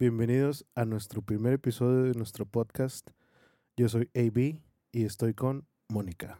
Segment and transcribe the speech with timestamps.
[0.00, 3.10] Bienvenidos a nuestro primer episodio de nuestro podcast.
[3.76, 4.62] Yo soy AB
[4.92, 6.38] y estoy con Mónica.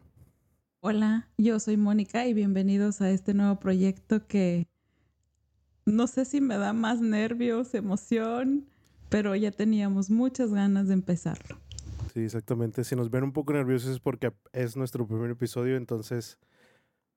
[0.80, 4.66] Hola, yo soy Mónica y bienvenidos a este nuevo proyecto que
[5.84, 8.64] no sé si me da más nervios, emoción,
[9.10, 11.58] pero ya teníamos muchas ganas de empezarlo.
[12.14, 12.82] Sí, exactamente.
[12.82, 16.38] Si nos ven un poco nerviosos es porque es nuestro primer episodio, entonces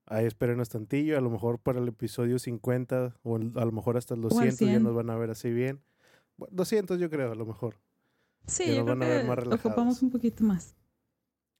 [0.04, 1.16] ahí espérenos tantillo.
[1.16, 4.78] A lo mejor para el episodio 50 o a lo mejor hasta el 200 ya
[4.78, 5.80] nos van a ver así bien.
[6.38, 7.76] 200 yo creo, a lo mejor.
[8.46, 10.74] Sí, yo creo que ocupamos un poquito más.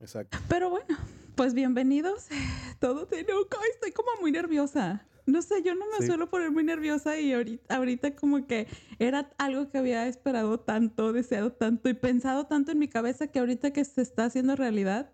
[0.00, 0.36] Exacto.
[0.48, 0.96] Pero bueno,
[1.34, 2.26] pues bienvenidos.
[2.80, 3.44] Todo tiene un...
[3.72, 5.06] Estoy como muy nerviosa.
[5.26, 8.68] No sé, yo no me suelo poner muy nerviosa y ahorita, ahorita como que
[8.98, 13.38] era algo que había esperado tanto, deseado tanto y pensado tanto en mi cabeza que
[13.38, 15.12] ahorita que se está haciendo realidad.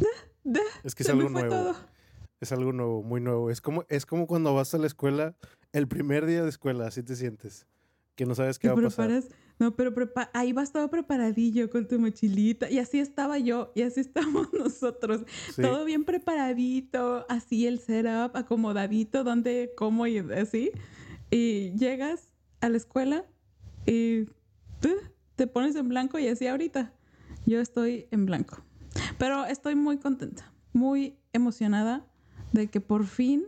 [0.84, 1.74] Es que es algo nuevo.
[2.40, 3.50] Es algo nuevo, muy nuevo.
[3.50, 5.36] Es como, es como cuando vas a la escuela,
[5.72, 7.66] el primer día de escuela, así te sientes
[8.20, 9.22] que no sabes qué va a pasar.
[9.58, 9.94] No, pero
[10.34, 12.68] ahí vas todo preparadillo con tu mochilita.
[12.70, 15.22] Y así estaba yo, y así estamos nosotros.
[15.56, 20.70] Todo bien preparadito, así el setup, acomodadito, donde, cómo y así.
[21.30, 22.28] Y llegas
[22.60, 23.24] a la escuela
[23.86, 24.26] y
[25.36, 26.92] te pones en blanco y así ahorita.
[27.46, 28.62] Yo estoy en blanco.
[29.16, 32.04] Pero estoy muy contenta, muy emocionada
[32.52, 33.46] de que por fin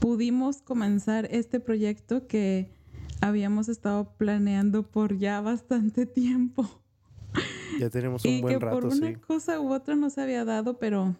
[0.00, 2.74] pudimos comenzar este proyecto que
[3.20, 6.82] habíamos estado planeando por ya bastante tiempo.
[7.78, 11.14] Ya tenemos un buen rato, por una cosa u otra no se había dado, pero...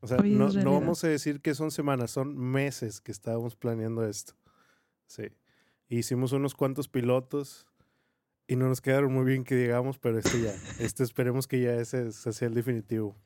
[0.00, 4.34] O sea, no, vamos a decir que son semanas, son meses que estábamos planeando esto.
[5.06, 5.24] Sí.
[5.88, 7.66] Hicimos unos cuantos pilotos
[8.48, 11.74] y no nos quedaron muy bien que digamos, pero este ya, este esperemos que ya
[11.74, 13.16] ese sea el definitivo.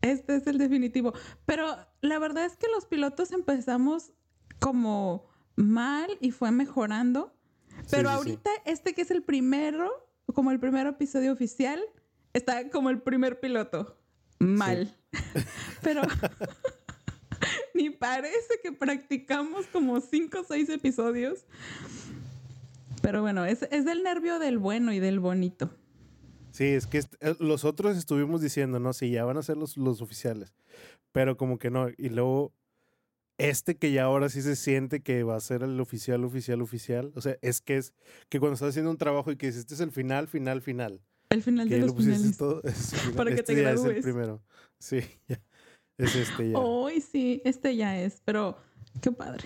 [0.00, 1.12] Este es el definitivo.
[1.46, 4.12] Pero la verdad es que los pilotos empezamos
[4.60, 5.28] como
[5.58, 7.34] mal y fue mejorando.
[7.90, 9.90] Pero ahorita este que es el primero,
[10.34, 11.80] como el primer episodio oficial,
[12.32, 13.98] está como el primer piloto.
[14.38, 14.96] Mal.
[15.82, 16.02] Pero
[17.74, 21.44] ni parece que practicamos como cinco o seis episodios.
[23.02, 25.70] Pero bueno, es, es del nervio del bueno y del bonito.
[26.52, 29.76] Sí, es que eh, los otros estuvimos diciendo, no, sí, ya van a ser los,
[29.76, 30.54] los oficiales.
[31.12, 31.88] Pero como que no.
[31.96, 32.52] Y luego
[33.38, 37.12] este que ya ahora sí se siente que va a ser el oficial, oficial, oficial.
[37.14, 37.94] O sea, es que es
[38.28, 41.00] que cuando estás haciendo un trabajo y que dices, este es el final, final, final.
[41.30, 42.36] El final de los finales.
[42.36, 42.62] Todo,
[43.16, 43.90] Para que este te gradúes.
[43.90, 44.42] es el primero.
[44.78, 45.40] Sí, ya.
[45.96, 46.58] Es este ya.
[46.58, 48.20] Hoy sí, este ya es.
[48.24, 48.58] Pero
[49.00, 49.44] qué padre.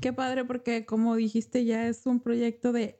[0.00, 2.98] Qué padre porque como dijiste ya es un proyecto de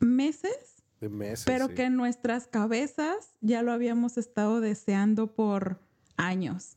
[0.00, 0.82] meses.
[1.00, 1.44] De meses.
[1.46, 5.80] Pero que en nuestras cabezas ya lo habíamos estado deseando por
[6.16, 6.76] años.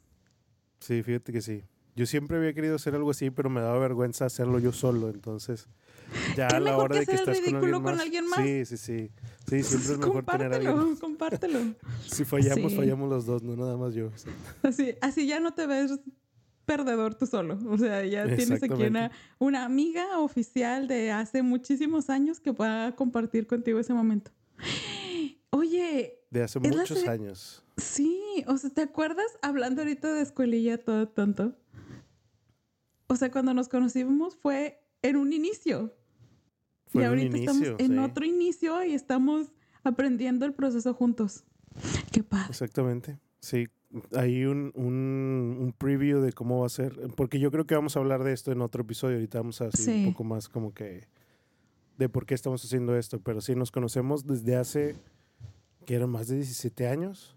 [0.79, 1.63] Sí, fíjate que sí.
[1.96, 5.09] Yo siempre había querido hacer algo así, pero me daba vergüenza hacerlo yo solo.
[5.09, 5.68] Entonces,
[6.38, 9.12] ya a la hora de que estás con alguien, con alguien, más, Sí, sí, sí.
[9.47, 10.96] Sí, siempre es mejor tener a alguien.
[10.96, 11.59] Compártelo.
[12.07, 14.09] si fallamos, fallamos los dos, no nada más yo.
[14.63, 16.00] Así, así ya no te ves
[16.66, 17.59] perdedor tú solo.
[17.69, 22.96] O sea, ya tienes aquí una, una amiga oficial de hace muchísimos años que pueda
[22.96, 24.31] compartir contigo ese momento.
[25.50, 26.19] Oye.
[26.29, 27.63] De hace muchos años.
[27.75, 31.58] Sí, o sea, ¿te acuerdas hablando ahorita de escuelilla todo tonto?
[33.11, 35.94] O sea, cuando nos conocimos fue en un inicio.
[36.94, 39.51] y ahorita estamos en otro inicio y estamos
[39.83, 41.44] aprendiendo el proceso juntos.
[42.13, 42.45] Qué padre.
[42.47, 43.19] Exactamente.
[43.41, 43.67] Sí,
[44.16, 47.99] hay un, un, preview de cómo va a ser, porque yo creo que vamos a
[47.99, 49.16] hablar de esto en otro episodio.
[49.16, 51.09] Ahorita vamos a decir un poco más como que
[51.97, 53.19] de por qué estamos haciendo esto.
[53.19, 54.95] Pero sí, nos conocemos desde hace,
[55.85, 57.35] que eran más de 17 años.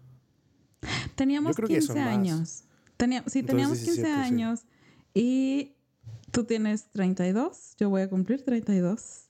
[1.15, 2.63] Teníamos 15 años.
[3.27, 4.65] sí, teníamos 15 años.
[5.17, 5.77] Y
[6.31, 9.29] tú tienes 32, yo voy a cumplir 32.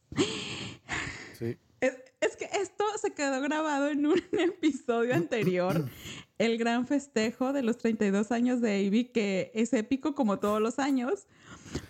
[1.38, 1.57] Sí.
[1.79, 5.85] Es, que esto se quedó grabado en un episodio anterior,
[6.40, 10.79] el gran festejo de los 32 años de Ivy, que es épico como todos los
[10.79, 11.28] años.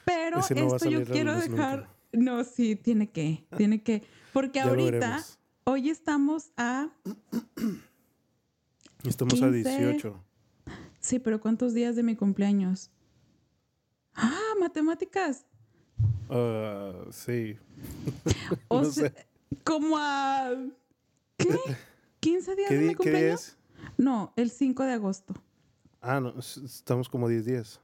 [0.04, 1.90] Pero esto yo quiero dejar...
[2.12, 4.04] No, sí, tiene que, tiene que.
[4.34, 5.24] Porque ahorita,
[5.64, 6.90] hoy estamos a...
[9.06, 10.24] Estamos a 18.
[11.00, 12.92] Sí, pero ¿cuántos días de mi cumpleaños?
[14.16, 15.46] Ah, matemáticas.
[16.30, 17.58] Uh, sí.
[18.68, 19.12] o sea,
[19.64, 20.52] como a...
[21.38, 21.50] ¿Qué?
[22.22, 23.58] ¿15 días de mi cumpleaños?
[23.98, 25.34] No, el 5 de agosto.
[26.02, 27.80] Ah, no, estamos como 10 días.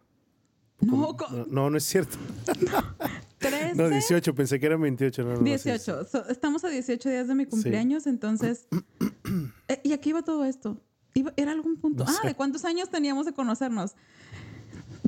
[0.79, 1.15] No,
[1.47, 2.17] no, no, es cierto.
[3.37, 3.75] 13.
[3.75, 5.23] No, 18, pensé que eran 28.
[5.23, 6.07] No, 18.
[6.29, 8.67] estamos a 18 días de mi cumpleaños, entonces...
[9.69, 10.81] Eh, ¿Y aquí iba todo esto?
[11.37, 12.03] ¿Era algún punto?
[12.05, 13.95] ah, ¿de cuántos años teníamos de conocernos?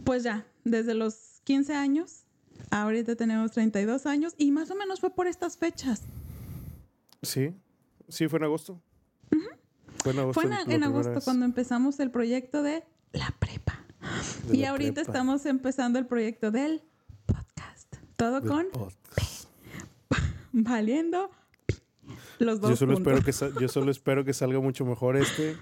[0.04, 2.24] Pues ya, desde los 15 años
[2.72, 6.02] Ahorita tenemos 32 años y más o menos fue por estas fechas.
[7.22, 7.54] Sí,
[8.10, 8.82] sí, fue en agosto.
[10.04, 10.42] Fue en agosto.
[10.42, 13.80] Fue en, agosto cuando empezamos el proyecto de la prepa.
[14.52, 16.82] y ahorita estamos empezando el proyecto del
[17.26, 17.96] podcast.
[18.16, 18.68] Todo con
[20.52, 21.30] valiendo
[22.40, 22.72] los dos.
[22.72, 25.56] Yo solo, espero que yo solo espero que salga mucho mejor este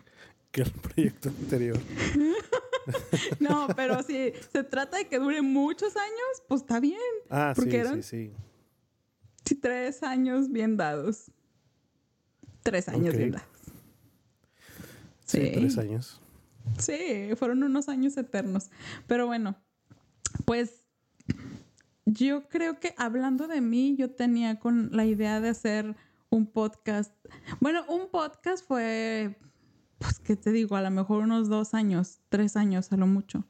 [0.51, 1.79] que el proyecto anterior.
[3.39, 6.99] no, pero si se trata de que dure muchos años, pues está bien.
[7.29, 8.31] Ah, sí, sí, sí.
[9.45, 11.31] Sí, tres años bien dados.
[12.63, 13.47] Tres años bien dados.
[15.25, 16.21] Sí, tres años.
[16.77, 18.69] Sí, fueron unos años eternos.
[19.07, 19.55] Pero bueno,
[20.45, 20.83] pues
[22.05, 25.95] yo creo que hablando de mí, yo tenía con la idea de hacer
[26.29, 27.13] un podcast.
[27.59, 29.37] Bueno, un podcast fue,
[30.01, 30.75] pues, ¿qué te digo?
[30.75, 33.45] A lo mejor unos dos años, tres años a lo mucho.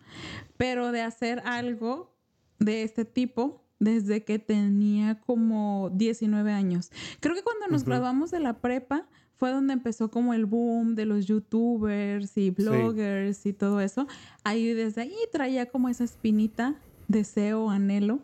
[0.58, 2.14] Pero de hacer algo
[2.60, 6.92] de este tipo desde que tenía como 19 años.
[7.20, 9.08] Creo que cuando nos graduamos de la prepa,
[9.38, 14.06] fue donde empezó como el boom de los youtubers y bloggers y todo eso.
[14.44, 16.76] Ahí desde ahí traía como esa espinita,
[17.08, 18.20] deseo, anhelo.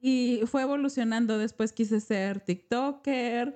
[0.00, 1.36] Y fue evolucionando.
[1.36, 3.54] Después quise ser TikToker,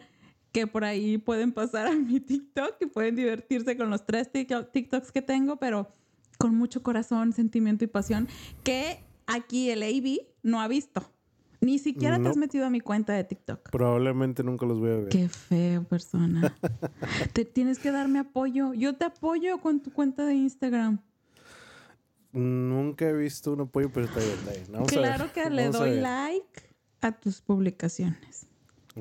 [0.58, 5.12] que por ahí pueden pasar a mi TikTok y pueden divertirse con los tres TikToks
[5.12, 5.86] que tengo, pero
[6.36, 8.26] con mucho corazón, sentimiento y pasión,
[8.64, 11.08] que aquí el AB no ha visto.
[11.60, 13.70] Ni siquiera te has metido a mi cuenta de TikTok.
[13.70, 15.08] Probablemente nunca los voy a ver.
[15.10, 16.52] Qué feo, persona.
[17.32, 18.74] te tienes que darme apoyo.
[18.74, 21.00] Yo te apoyo con tu cuenta de Instagram.
[22.32, 26.62] Nunca he visto un apoyo, pero está bien, claro que le doy like
[27.00, 28.47] a tus publicaciones.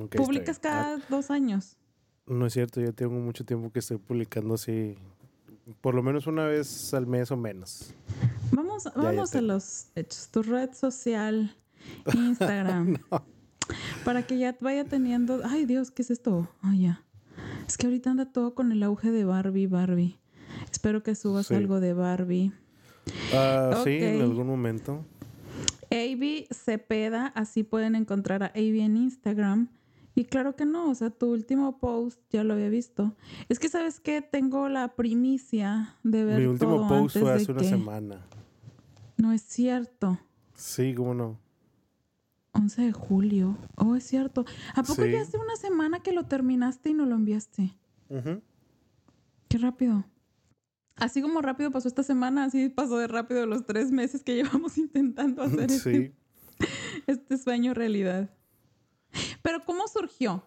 [0.05, 0.99] Publicas cada ah.
[1.09, 1.77] dos años.
[2.25, 4.95] No es cierto, ya tengo mucho tiempo que estoy publicando así,
[5.81, 7.93] por lo menos una vez al mes o menos.
[8.51, 10.29] Vamos, vamos a los hechos.
[10.31, 11.55] Tu red social
[12.13, 12.97] Instagram.
[14.03, 15.41] Para que ya vaya teniendo.
[15.45, 16.49] Ay, Dios, ¿qué es esto?
[16.61, 17.03] Ay, ya.
[17.67, 20.19] Es que ahorita anda todo con el auge de Barbie, Barbie.
[20.71, 22.51] Espero que subas algo de Barbie.
[23.33, 25.05] Ah, sí, en algún momento.
[25.91, 29.69] AB Cepeda, así pueden encontrar a AB en Instagram.
[30.17, 33.15] Y claro que no, o sea, tu último post ya lo había visto.
[33.49, 34.23] Es que, ¿sabes qué?
[34.23, 36.39] Tengo la primicia de ver.
[36.39, 38.25] Mi último post fue hace una semana.
[39.17, 40.17] No es cierto.
[40.55, 41.37] Sí, cómo no.
[42.53, 43.59] 11 de julio.
[43.75, 44.43] Oh, es cierto.
[44.73, 47.77] ¿A poco ya hace una semana que lo terminaste y no lo enviaste?
[49.47, 50.03] Qué rápido.
[50.95, 54.79] Así como rápido pasó esta semana, así pasó de rápido los tres meses que llevamos
[54.79, 56.15] intentando hacer este,
[57.05, 58.31] este, sueño realidad.
[59.47, 60.43] Pero ¿cómo surgió?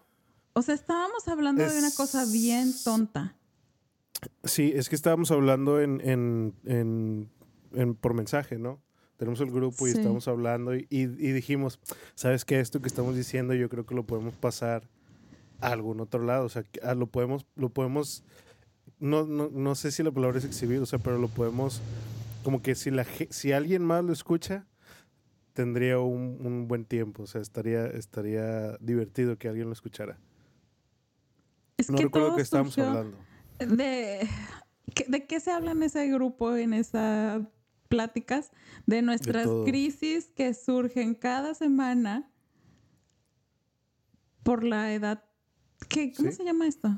[0.53, 3.35] O sea, estábamos hablando de una cosa bien tonta.
[4.43, 7.27] Sí, es que estábamos hablando en, en,
[7.73, 8.79] en por mensaje, ¿no?
[9.17, 11.79] tenemos el grupo y estamos hablando y, y, dijimos,
[12.13, 12.59] ¿sabes qué?
[12.59, 14.87] Esto que estamos diciendo yo creo que lo podemos pasar
[15.61, 16.63] a algún otro lado, o sea,
[16.95, 18.23] lo podemos, lo podemos,
[18.99, 21.81] no, no, no sé si la palabra es exhibir, o sea, pero lo podemos,
[22.43, 24.67] como que si, la, si alguien más lo escucha,
[25.53, 30.19] tendría un, un buen tiempo, o sea, estaría, estaría divertido que alguien lo escuchara.
[31.89, 33.17] no recuerdo que estábamos hablando.
[33.59, 34.27] De,
[35.07, 37.47] ¿De qué se habla en ese grupo, en esa
[37.91, 38.51] pláticas
[38.87, 42.31] de nuestras crisis que surgen cada semana
[44.43, 45.25] por la edad.
[45.89, 46.97] ¿Qué, ¿Cómo se llama esto?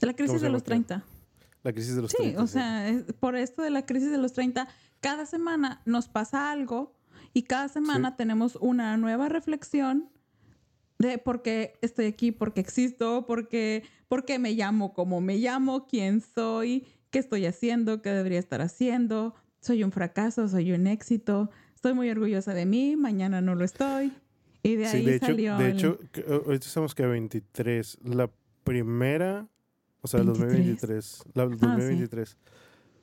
[0.00, 1.04] La crisis de los 30.
[1.62, 2.38] La crisis de los 30.
[2.38, 4.66] sí, o sea, por esto de la crisis de los 30,
[5.00, 6.97] cada semana nos pasa algo
[7.38, 10.10] y cada semana tenemos una nueva reflexión
[10.98, 15.20] de por qué estoy aquí, por qué existo, por qué, por qué me llamo como
[15.20, 20.72] me llamo, quién soy, qué estoy haciendo, qué debería estar haciendo, soy un fracaso, soy
[20.72, 24.12] un éxito, estoy muy orgullosa de mí, mañana no lo estoy.
[24.64, 25.58] Y de ahí de hecho, salió.
[25.58, 25.96] De hecho,
[26.28, 27.98] ahorita estamos que a 23.
[28.02, 28.28] La
[28.64, 29.46] primera,
[30.00, 31.22] o sea, el 2023.
[31.34, 32.36] La, 2023.
[32.36, 32.50] Ah,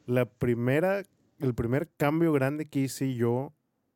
[0.08, 1.04] la primera,
[1.40, 3.55] el primer cambio grande que hice yo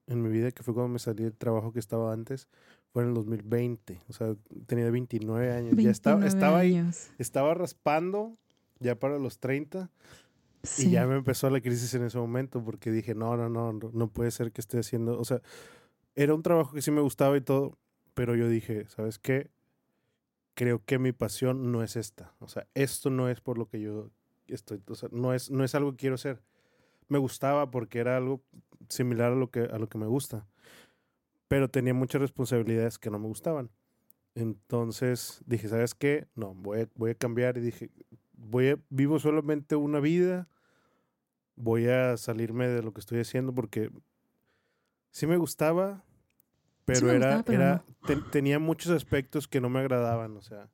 [0.09, 2.47] en mi vida, que fue cuando me salí del trabajo que estaba antes,
[2.91, 3.99] fue en el 2020.
[4.09, 4.35] O sea,
[4.65, 5.75] tenía 29 años.
[5.77, 6.83] ya estaba, estaba ahí,
[7.19, 8.35] estaba raspando
[8.79, 9.89] ya para los 30.
[10.77, 14.07] Y ya me empezó la crisis en ese momento porque dije, no, no, no, no
[14.09, 15.41] puede ser que esté haciendo, o sea,
[16.15, 17.77] era un trabajo que sí me gustaba y todo,
[18.13, 19.51] pero yo dije, ¿sabes qué?
[20.55, 22.33] Creo que mi pasión no es esta.
[22.39, 24.11] O sea, esto no es por lo que yo
[24.47, 26.41] estoy, o sea, no es, no es algo que quiero hacer.
[27.07, 28.43] Me gustaba porque era algo
[28.89, 30.47] similar a lo que, a lo que me gusta,
[31.47, 33.69] pero tenía muchas responsabilidades que no me gustaban.
[34.35, 36.27] Entonces dije, ¿sabes qué?
[36.35, 37.89] No, voy voy a cambiar y dije,
[38.33, 40.47] voy a, vivo solamente una vida,
[41.55, 43.91] voy a salirme de lo que estoy haciendo porque
[45.11, 46.03] sí me gustaba,
[46.85, 47.83] pero era, era
[48.31, 50.69] tenía muchos aspectos que no me agradaban, o sea,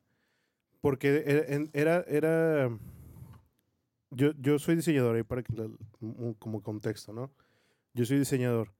[0.81, 2.69] porque e, era, era,
[4.11, 5.53] yo, yo soy diseñador, ahí para que,
[6.39, 7.31] como contexto, ¿no?
[7.95, 8.73] Yo soy diseñador.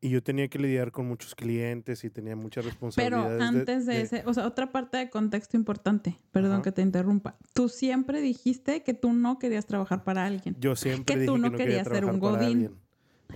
[0.00, 3.38] Y yo tenía que lidiar con muchos clientes y tenía muchas responsabilidades.
[3.38, 7.38] Pero antes de, ese, o sea, otra parte de contexto importante, perdón que te interrumpa.
[7.54, 10.56] Tú siempre dijiste que tú no querías trabajar para alguien.
[10.58, 12.74] Yo siempre que dije tú no, que no querías ser un godín.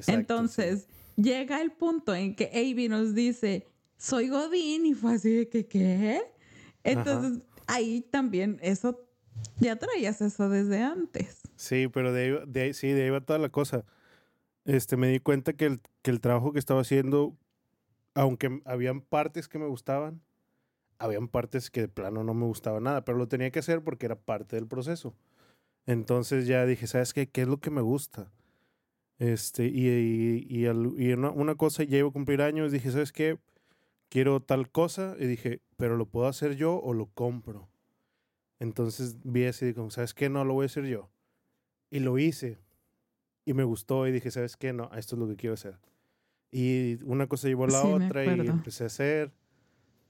[0.08, 5.48] Entonces, llega el punto en que Avi nos dice, soy godín y fue así de
[5.48, 6.20] que, ¿qué?
[6.82, 9.06] Entonces, ahí también eso,
[9.60, 11.42] ya traías eso desde antes.
[11.54, 13.84] Sí, pero de ahí, sí, de ahí va toda la cosa
[14.66, 17.36] este, me di cuenta que el, que el trabajo que estaba haciendo,
[18.14, 20.20] aunque habían partes que me gustaban,
[20.98, 24.06] habían partes que de plano no me gustaba nada, pero lo tenía que hacer porque
[24.06, 25.14] era parte del proceso.
[25.86, 27.28] Entonces ya dije, ¿sabes qué?
[27.28, 28.32] ¿Qué es lo que me gusta?
[29.18, 33.38] Este, y, y, y, una, una, cosa, ya iba a cumplir años, dije, ¿sabes qué?
[34.08, 37.68] Quiero tal cosa, y dije, ¿pero lo puedo hacer yo o lo compro?
[38.58, 40.28] Entonces vi así, como, ¿sabes qué?
[40.28, 41.10] No, lo voy a hacer yo.
[41.90, 42.58] Y lo hice.
[43.46, 44.72] Y me gustó y dije, ¿sabes qué?
[44.72, 45.78] No, esto es lo que quiero hacer.
[46.50, 49.32] Y una cosa llevó a la otra y empecé a hacer.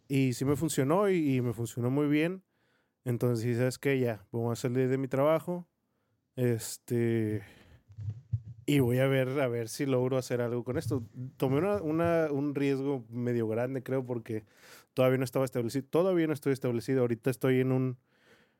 [0.08, 2.42] Y sí me funcionó y, me funcionó muy bien.
[3.04, 4.00] Entonces dije, ¿sabes qué?
[4.00, 5.68] Ya, vamos a salir de mi trabajo.
[6.34, 7.42] Este...
[8.64, 11.04] Y voy a ver, a ver si logro hacer algo con esto.
[11.36, 14.44] Tomé una, un riesgo medio grande, creo, porque
[14.94, 15.86] todavía no estaba establecido.
[15.88, 17.02] Todavía no estoy establecido.
[17.02, 17.98] Ahorita estoy en un...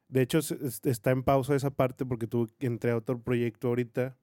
[0.09, 4.17] De hecho, está en pausa esa parte porque tuve, entré a otro proyecto ahorita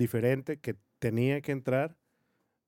[0.00, 1.96] diferente que tenía que entrar,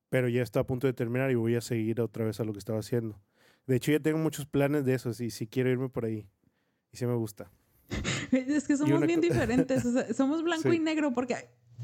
[0.08, 2.52] pero ya está a punto de terminar y voy a seguir otra vez a lo
[2.52, 3.20] que estaba haciendo.
[3.66, 6.28] De hecho, ya tengo muchos planes de eso y si quiero irme por ahí.
[6.92, 7.50] Y sí me gusta.
[8.30, 9.82] Es que somos bien diferentes.
[10.16, 11.36] somos blanco y negro porque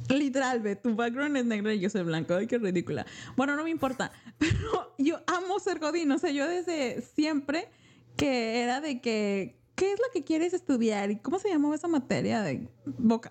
[0.08, 2.34] literal, ve, tu background es negro y yo soy blanco.
[2.34, 3.06] Ay, qué ridícula.
[3.36, 4.12] Bueno, no me importa.
[4.38, 6.10] Pero yo amo ser godín.
[6.12, 7.68] O sea, yo desde siempre
[8.16, 11.10] que era de que ¿qué es lo que quieres estudiar?
[11.12, 12.68] ¿Y cómo se llamaba esa materia de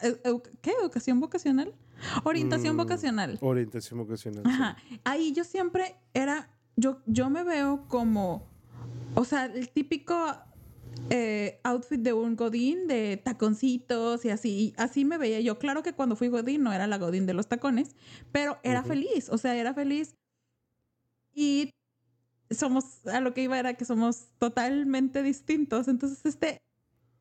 [0.01, 0.71] eh, ¿qué?
[0.81, 1.75] ¿Educación vocacional?
[2.23, 3.37] Orientación mm, vocacional.
[3.41, 4.43] Orientación vocacional.
[4.45, 4.77] Ajá.
[5.03, 8.47] Ahí yo siempre era, yo, yo me veo como,
[9.13, 10.15] o sea, el típico
[11.09, 14.73] eh, outfit de un godín de taconcitos y así.
[14.77, 15.59] Así me veía yo.
[15.59, 17.93] Claro que cuando fui godín no era la godín de los tacones,
[18.31, 20.15] pero era feliz, o sea, era feliz.
[21.33, 21.71] Y
[22.51, 25.87] somos, a lo que iba era que somos totalmente distintos.
[25.87, 26.61] Entonces, este,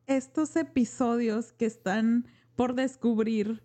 [0.07, 3.61] estos episodios que están por descubrir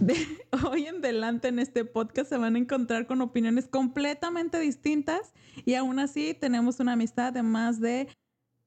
[0.00, 0.14] de
[0.70, 5.32] hoy en adelante en este podcast se van a encontrar con opiniones completamente distintas
[5.64, 8.08] y aún así tenemos una amistad de más de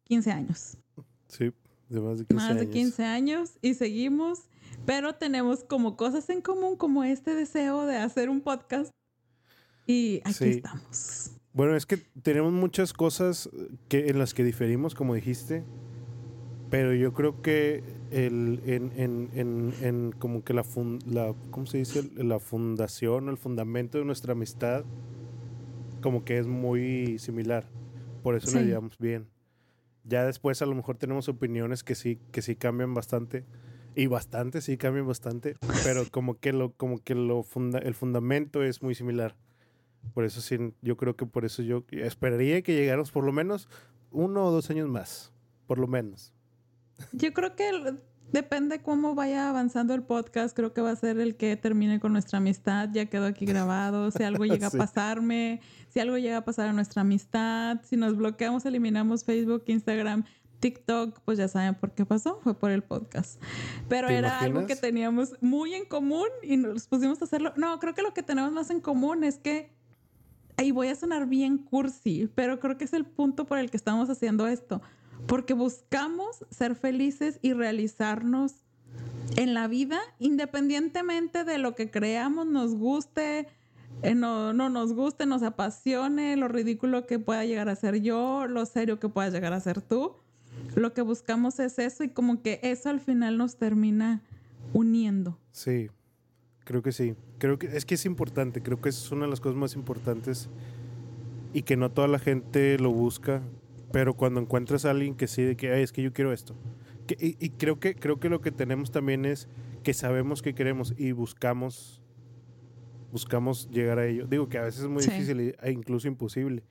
[0.06, 0.78] 15 años.
[1.28, 1.52] Sí,
[1.90, 2.56] de más de 15 años.
[2.56, 4.44] Más de 15 años y seguimos,
[4.86, 8.92] pero tenemos como cosas en común como este deseo de hacer un podcast
[9.86, 11.37] y aquí estamos.
[11.58, 13.50] Bueno, es que tenemos muchas cosas
[13.90, 15.64] que, en las que diferimos, como dijiste,
[16.70, 20.64] pero yo creo que el, en, en, en, en como que la,
[21.08, 22.12] la, ¿cómo se dice?
[22.16, 24.86] La fundación, el fundamento de nuestra amistad,
[26.00, 27.68] como que es muy similar.
[28.22, 29.26] Por eso nos llevamos bien.
[30.04, 33.46] Ya después a lo mejor tenemos opiniones que sí, que sí cambian bastante.
[33.96, 35.56] Y bastante, sí cambian bastante.
[35.84, 39.36] Pero como que lo, como que lo funda, el fundamento es muy similar.
[40.14, 43.70] Por eso sí, yo creo que por eso yo esperaría que llegáramos por lo menos
[44.12, 45.32] uno o dos años más,
[45.68, 46.34] por lo menos.
[47.12, 47.98] Yo creo que
[48.32, 52.12] depende cómo vaya avanzando el podcast, creo que va a ser el que termine con
[52.14, 56.46] nuestra amistad, ya quedó aquí grabado, si algo llega a pasarme, si algo llega a
[56.46, 60.24] pasar a nuestra amistad, si nos bloqueamos, eliminamos Facebook, Instagram,
[60.60, 63.42] TikTok, pues ya saben por qué pasó, fue por el podcast.
[63.88, 67.54] Pero era algo que teníamos muy en común y nos pusimos a hacerlo.
[67.58, 69.77] No, creo que lo que tenemos más en común es que
[70.64, 73.78] y voy a sonar bien cursi, pero creo que es el punto por el que
[73.78, 74.82] estamos haciendo esto,
[75.28, 78.54] porque buscamos ser felices y realizarnos
[79.36, 83.48] en la vida independientemente de lo que creamos, nos guste,
[84.02, 88.48] eh, no, no nos guste, nos apasione, lo ridículo que pueda llegar a ser yo,
[88.48, 90.16] lo serio que pueda llegar a ser tú.
[90.76, 94.24] Lo que buscamos es eso y como que eso al final nos termina
[94.74, 95.38] uniendo.
[95.52, 95.90] Sí,
[96.68, 97.16] Creo que sí.
[97.38, 98.62] Creo que es que es importante.
[98.62, 100.50] Creo que es una de las cosas más importantes
[101.54, 103.42] y que no toda la gente lo busca.
[103.92, 106.56] Pero cuando encuentras a alguien que sí, de que es que yo quiero esto.
[107.20, 109.48] y, creo que creo que lo que tenemos también es
[109.84, 112.02] que sabemos que queremos y buscamos
[113.12, 114.28] buscamos llegar a ello.
[114.28, 116.64] Digo que a veces es muy difícil e incluso imposible.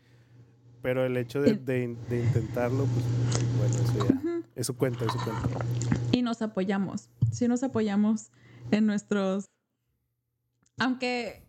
[0.83, 3.05] Pero el hecho de, intentarlo, pues
[3.59, 4.43] bueno, eso ya.
[4.55, 5.65] Eso cuenta, eso cuenta.
[6.13, 7.11] Y nos apoyamos.
[7.33, 8.31] Sí nos apoyamos
[8.71, 9.51] en nuestros
[10.78, 11.42] aunque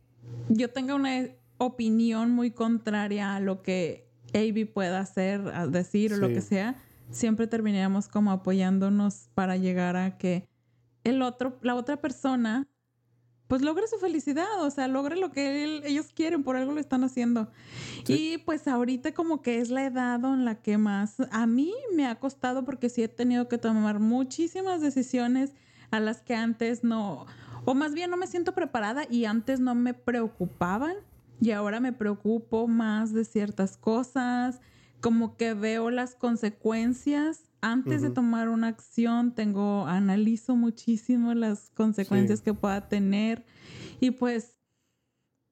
[0.50, 6.18] yo tenga una opinión muy contraria a lo que Avi pueda hacer, a decir o
[6.18, 6.76] lo que sea,
[7.12, 10.48] siempre terminaríamos como apoyándonos para llegar a que
[11.04, 12.68] el otro, la otra persona,
[13.48, 17.06] pues logre su felicidad, o sea, logre lo que ellos quieren, por algo lo están
[17.06, 17.50] haciendo.
[18.08, 22.08] Y pues ahorita como que es la edad en la que más a mí me
[22.08, 25.54] ha costado porque sí he tenido que tomar muchísimas decisiones
[25.92, 27.26] a las que antes no,
[27.68, 30.96] o más bien no me siento preparada y antes no me preocupaban
[31.42, 34.62] y ahora me preocupo más de ciertas cosas,
[35.02, 42.40] como que veo las consecuencias antes de tomar una acción, tengo analizo muchísimo las consecuencias
[42.40, 43.46] que pueda tener
[44.00, 44.56] y pues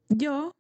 [0.07, 0.53] yo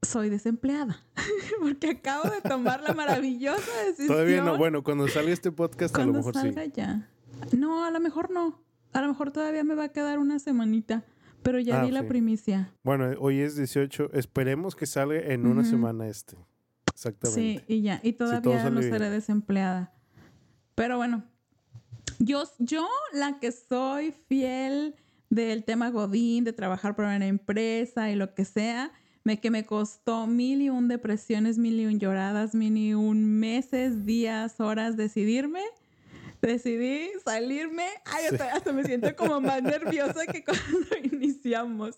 [0.00, 1.04] soy desempleada
[1.60, 4.08] porque acabo de tomar la maravillosa decisión.
[4.16, 7.10] Todavía no, bueno, cuando salga este podcast a lo mejor salga ya.
[7.52, 8.63] No, a lo mejor no.
[8.94, 11.04] A lo mejor todavía me va a quedar una semanita.
[11.42, 12.72] Pero ya ah, di la primicia.
[12.82, 14.12] Bueno, hoy es 18.
[14.14, 16.38] Esperemos que salga en una semana este.
[16.90, 17.40] Exactamente.
[17.40, 18.00] Sí, y ya.
[18.02, 19.92] Y todavía no seré desempleada.
[20.74, 21.22] Pero bueno,
[22.18, 24.94] yo, yo la que soy fiel
[25.28, 28.90] del tema Godín, de trabajar para una empresa y lo que sea,
[29.22, 33.38] me, que me costó mil y un depresiones, mil y un lloradas, mil y un
[33.38, 35.60] meses, días, horas decidirme
[36.46, 37.86] decidí salirme.
[38.04, 40.62] Ay, hasta, me siento como más nerviosa que cuando
[41.12, 41.96] iniciamos.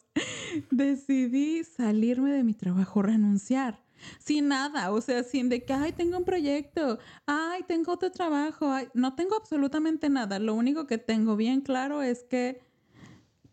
[0.70, 3.84] Decidí salirme de mi trabajo, renunciar.
[4.18, 8.70] Sin nada, o sea, sin de que, ay, tengo un proyecto, ay, tengo otro trabajo,
[8.92, 10.38] no tengo absolutamente nada.
[10.38, 12.60] Lo único que tengo bien claro es que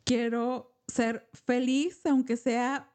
[0.03, 2.91] quiero ser feliz, aunque sea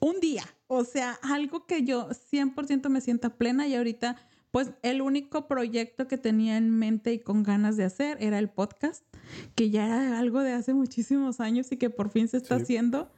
[0.00, 4.16] un día, o sea, algo que yo 100% me sienta plena y ahorita
[4.50, 8.48] pues el único proyecto que tenía en mente y con ganas de hacer era el
[8.48, 9.04] podcast,
[9.54, 13.10] que ya era algo de hace muchísimos años y que por fin se está haciendo.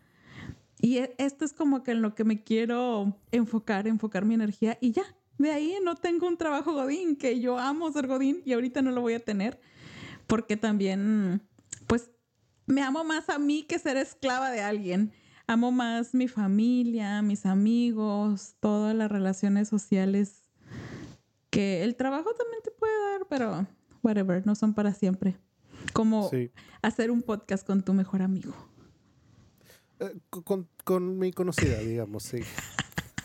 [0.80, 4.76] Y e, esto es como que en lo que me quiero enfocar, enfocar mi energía
[4.80, 5.04] y ya.
[5.38, 8.90] De ahí no tengo un trabajo godín, que yo amo ser godín y ahorita no
[8.90, 9.58] lo voy a tener,
[10.26, 11.40] porque también,
[11.86, 12.10] pues,
[12.66, 15.12] me amo más a mí que ser esclava de alguien.
[15.46, 20.41] Amo más mi familia, mis amigos, todas las relaciones sociales
[21.52, 23.66] que el trabajo también te puede dar, pero
[24.02, 25.36] whatever, no son para siempre.
[25.92, 26.30] Como
[26.80, 28.54] hacer un podcast con tu mejor amigo.
[30.00, 30.18] Eh,
[30.84, 32.40] con, mi conocida, digamos, sí.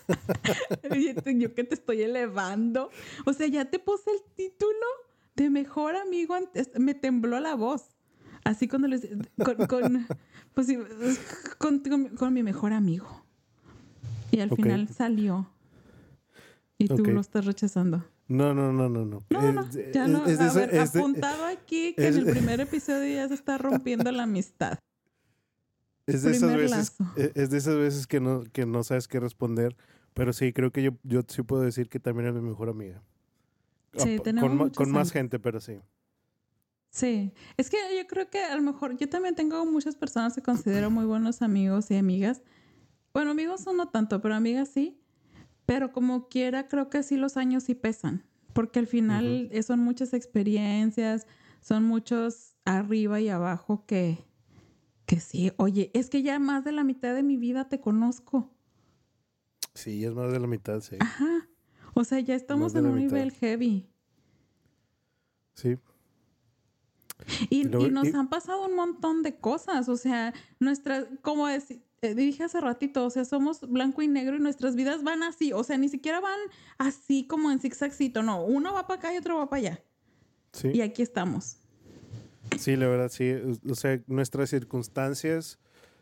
[1.38, 2.90] Yo que te estoy elevando.
[3.26, 4.86] O sea, ya te puse el título
[5.36, 6.36] de mejor amigo.
[6.36, 7.96] Antes, me tembló la voz.
[8.44, 9.08] Así cuando les.
[9.44, 10.08] Con, con,
[10.54, 10.68] pues,
[11.58, 13.24] con, mi mejor amigo.
[14.32, 15.50] Y al final salió.
[16.78, 18.04] Y tú lo estás rechazando.
[18.28, 19.26] No, no, no, no, no.
[19.30, 20.26] No, no, ya no.
[20.26, 24.24] Es, a ver, apuntado aquí que en el primer episodio ya se está rompiendo la
[24.24, 24.78] amistad.
[26.08, 29.20] Es de esas veces, e, es de esas veces que no, que no sabes qué
[29.20, 29.76] responder,
[30.14, 33.04] pero sí, creo que yo, yo sí puedo decir que también es mi mejor amiga.
[33.98, 35.82] Sí, tenemos con, con más gente, pero sí.
[36.92, 40.42] Sí, es que yo creo que a lo mejor yo también tengo muchas personas que
[40.42, 42.42] considero muy buenos amigos y amigas.
[43.14, 44.98] Bueno, amigos no tanto, pero amigas sí.
[45.68, 50.14] Pero como quiera, creo que sí los años sí pesan, porque al final son muchas
[50.14, 51.28] experiencias,
[51.62, 54.26] son muchos arriba y abajo que,
[55.06, 58.50] que sí, oye, es que ya más de la mitad de mi vida te conozco.
[59.74, 60.96] Sí, es más de la mitad, sí.
[61.02, 61.50] Ajá.
[61.94, 63.90] O sea, ya estamos en un nivel heavy.
[65.54, 65.78] Sí.
[67.50, 69.90] Y, nos han pasado un montón de cosas.
[69.90, 74.36] O sea, nuestras, como decir, eh, dije hace ratito, o sea, somos blanco y negro
[74.36, 76.40] y nuestras vidas van así, o sea, ni siquiera van
[76.78, 79.84] así como en zigzagcito, no, uno va para acá y otro va para allá.
[80.52, 80.70] Sí.
[80.74, 81.58] Y aquí estamos.
[82.58, 83.34] Sí, la verdad, sí.
[83.70, 85.60] O sea, nuestras circunstancias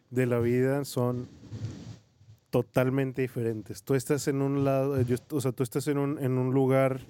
[0.09, 1.27] de la vida son
[2.49, 3.83] totalmente diferentes.
[3.83, 7.01] Tú estás en un lado, eh, o sea, tú estás en un, en un lugar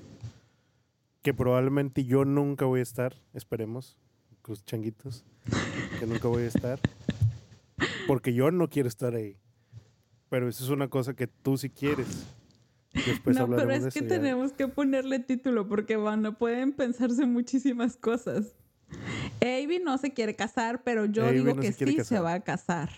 [1.22, 3.98] que probablemente yo nunca voy a estar, esperemos,
[4.48, 5.26] los changuitos,
[6.00, 6.80] que nunca voy a estar
[8.08, 9.38] porque yo no quiero estar ahí.
[10.30, 12.26] Pero eso es una cosa que tú sí quieres.
[12.94, 18.56] Después no, pero es que tenemos que ponerle título porque bueno, pueden pensarse muchísimas cosas.
[19.42, 22.90] Avi no se quiere casar, pero yo digo que sí se va a casar.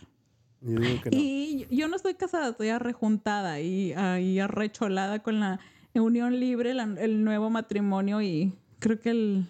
[0.62, 1.18] Yo digo que no.
[1.18, 5.60] Y yo no estoy casada, estoy arrejuntada y ahí arrecholada con la
[5.94, 9.48] unión libre, el nuevo matrimonio y creo que el,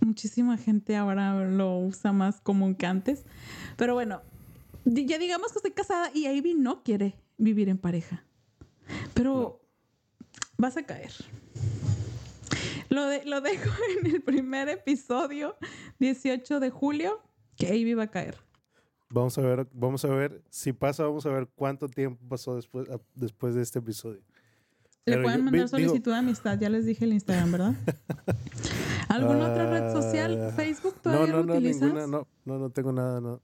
[0.00, 3.24] muchísima gente ahora lo usa más común que antes.
[3.76, 4.20] Pero bueno,
[4.84, 8.24] ya digamos que estoy casada y Ivy no quiere vivir en pareja.
[9.14, 9.60] Pero
[10.56, 11.12] vas a caer.
[12.88, 15.56] Lo, de, lo dejo en el primer episodio,
[15.98, 17.20] 18 de julio,
[17.56, 18.36] que Ivy va a caer.
[19.10, 22.88] Vamos a ver, vamos a ver si pasa, vamos a ver cuánto tiempo pasó después,
[23.14, 24.22] después de este episodio.
[25.04, 27.74] Le pueden mandar solicitud de amistad, ya les dije el Instagram, ¿verdad?
[29.08, 30.48] ¿Alguna otra red social?
[30.48, 31.82] Ah, ¿Facebook todavía no, no, utilizas?
[31.82, 33.42] Ninguna, no, no, no tengo nada, no.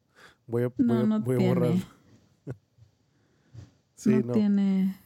[0.48, 1.74] Voy a, voy a, borrar.
[3.94, 4.96] sí, no, tiene.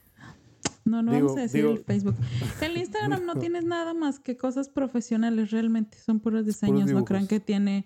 [0.85, 2.15] No, no vamos a decir el Facebook.
[2.61, 5.99] El Instagram no tienes nada más que cosas profesionales, realmente.
[5.99, 6.91] Son puros diseños.
[6.91, 7.85] no crean que tiene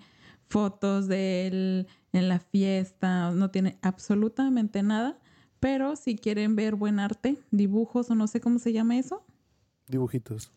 [0.48, 3.30] fotos de él en la fiesta.
[3.32, 5.18] No tiene absolutamente nada.
[5.58, 9.24] Pero si quieren ver buen arte, dibujos o no sé cómo se llama eso.
[9.88, 10.50] Dibujitos.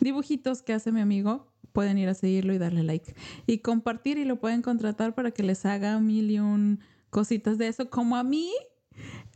[0.00, 3.14] Dibujitos que hace mi amigo, pueden ir a seguirlo y darle like.
[3.46, 7.68] Y compartir y lo pueden contratar para que les haga mil y un cositas de
[7.68, 7.90] eso.
[7.90, 8.52] Como a mí,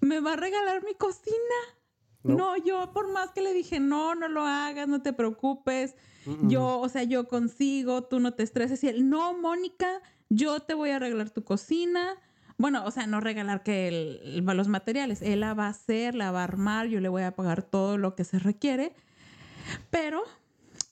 [0.01, 1.37] me va a regalar mi cocina.
[2.23, 2.55] No.
[2.59, 5.95] yo por más que le dije, no, no lo hagas, no te preocupes.
[6.43, 8.85] Yo, o sea, yo consigo, tú no te estreses.
[8.85, 12.19] Y él, no, Mónica, yo te voy a arreglar tu cocina
[12.61, 16.31] bueno, o sea, no regalar que el, los materiales, él la va a hacer, la
[16.31, 18.93] va a armar, yo le voy a pagar todo lo que se requiere,
[19.91, 20.23] pero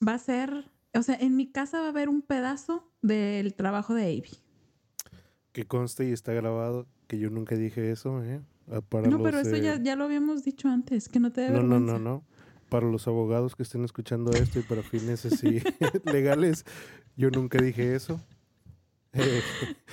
[0.06, 3.94] va a ser, o sea, en mi casa va a haber un pedazo del trabajo
[3.94, 4.30] de Avi.
[5.52, 8.40] Que conste y está grabado, que yo nunca dije eso, ¿eh?
[8.70, 11.62] Ah, no, pero eso ya, ya, lo habíamos dicho antes, que no te debe No,
[11.62, 12.22] no, no, no.
[12.68, 15.62] Para los abogados que estén escuchando esto y para fines así
[16.04, 16.66] legales,
[17.16, 18.20] yo nunca dije eso.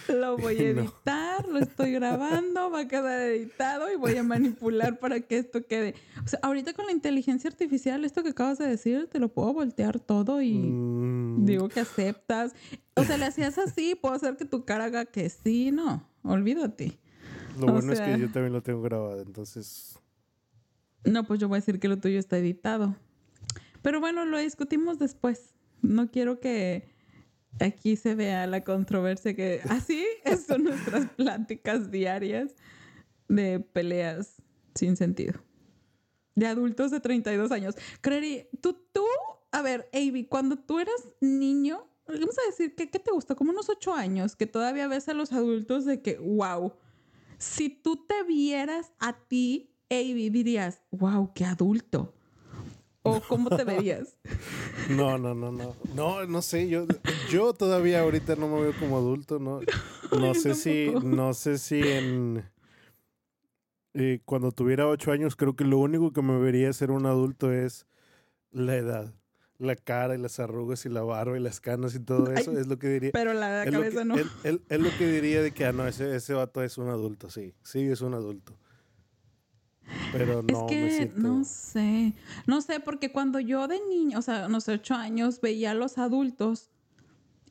[0.10, 5.00] Lo voy a editar, lo estoy grabando, va a quedar editado y voy a manipular
[5.00, 5.96] para que esto quede.
[6.24, 9.54] O sea, ahorita con la inteligencia artificial, esto que acabas de decir, te lo puedo
[9.54, 11.46] voltear todo y mm.
[11.46, 12.54] digo que aceptas.
[12.96, 17.00] O sea, le hacías así, puedo hacer que tu cara haga que sí, no, olvídate.
[17.60, 19.98] Lo bueno es que yo también lo tengo grabado, entonces.
[21.06, 22.96] No, pues yo voy a decir que lo tuyo está editado.
[23.82, 25.54] Pero bueno, lo discutimos después.
[25.82, 26.95] No quiero que
[27.60, 30.06] aquí se vea la controversia que así
[30.48, 32.56] son nuestras pláticas diarias
[33.28, 34.42] de peleas
[34.74, 35.42] sin sentido.
[36.36, 37.76] De adultos de 32 años.
[38.02, 39.06] Creería, tú, tú,
[39.52, 43.36] a ver, Avi, cuando tú eras niño, vamos a decir que ¿qué te gustó?
[43.36, 46.74] Como unos 8 años, que todavía ves a los adultos de que, wow,
[47.38, 52.14] si tú te vieras a ti, Avi, dirías, wow, qué adulto.
[53.06, 54.18] ¿O cómo te veías?
[54.90, 55.76] No, no, no, no.
[55.96, 56.86] No, no sé, yo,
[57.32, 59.62] yo todavía ahorita no me veo como adulto, ¿no?
[60.20, 62.44] No sé si, no sé si en
[63.96, 67.52] eh, cuando tuviera ocho años, creo que lo único que me vería ser un adulto
[67.52, 67.88] es
[68.52, 69.14] la edad.
[69.58, 72.68] La cara y las arrugas y la barba y las canas y todo eso es
[72.68, 73.12] lo que diría.
[73.14, 74.16] Pero la cabeza no.
[74.44, 77.54] Es lo que diría de que, ah, no, ese, ese vato es un adulto, sí.
[77.64, 78.54] Sí, es un adulto.
[80.12, 82.14] Pero no es que no sé.
[82.48, 85.74] No sé, porque cuando yo de niño, o sea, no sé, ocho años, veía a
[85.74, 86.70] los adultos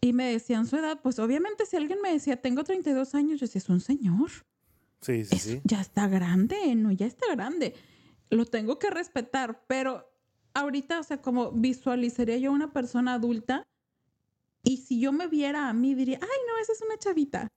[0.00, 3.46] y me decían su edad, pues obviamente si alguien me decía, tengo 32 años, yo
[3.46, 4.30] decía, es un señor.
[5.00, 5.60] Sí, sí, sí.
[5.64, 7.74] Ya está grande, no, ya está grande.
[8.30, 10.10] Lo tengo que respetar, pero
[10.54, 13.66] ahorita, o sea, como visualizaría yo a una persona adulta
[14.62, 17.48] y si yo me viera a mí, diría, ay, no, esa es una chavita.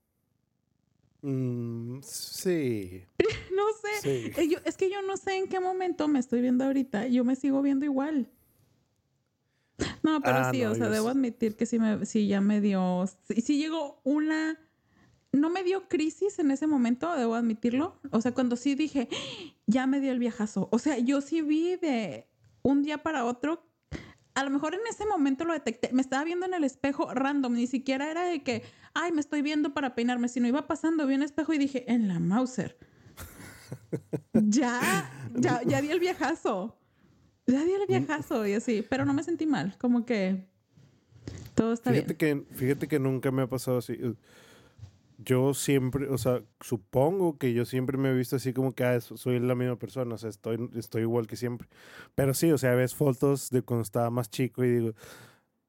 [1.21, 3.03] Mm, sí.
[3.57, 3.63] no
[4.01, 4.09] sé.
[4.27, 7.07] Eh, es que yo no sé en qué momento me estoy viendo ahorita.
[7.07, 8.29] Yo me sigo viendo igual.
[10.03, 13.05] No, pero ah, sí, o sea, debo admitir que sí, me, sí ya me dio.
[13.27, 14.59] Sí, sí llegó una.
[15.31, 17.99] No me dio crisis en ese momento, debo admitirlo.
[18.11, 19.09] O sea, cuando sí dije,
[19.65, 20.69] ya me dio el viajazo.
[20.71, 22.27] O sea, yo sí vi de
[22.63, 23.67] un día para otro
[24.37, 25.89] a lo mejor en ese momento lo detecté.
[25.93, 28.61] Me estaba viendo en el espejo random, ni siquiera era de que,
[28.93, 32.07] ay, me estoy viendo para peinarme, sino iba pasando, vi un espejo y dije, en
[32.07, 32.77] la Mauser.
[34.33, 36.75] Ya, ya, ya di el viajazo.
[37.45, 40.47] Ya di el viajazo y así, pero no me sentí mal, como que
[41.55, 42.05] todo está bien.
[42.05, 43.97] Que, fíjate que nunca me ha pasado así
[45.17, 49.01] yo siempre, o sea, supongo que yo siempre me he visto así como que ah,
[49.01, 51.67] soy la misma persona, o sea, estoy, estoy igual que siempre.
[52.15, 54.93] Pero sí, o sea, ves fotos de cuando estaba más chico y digo,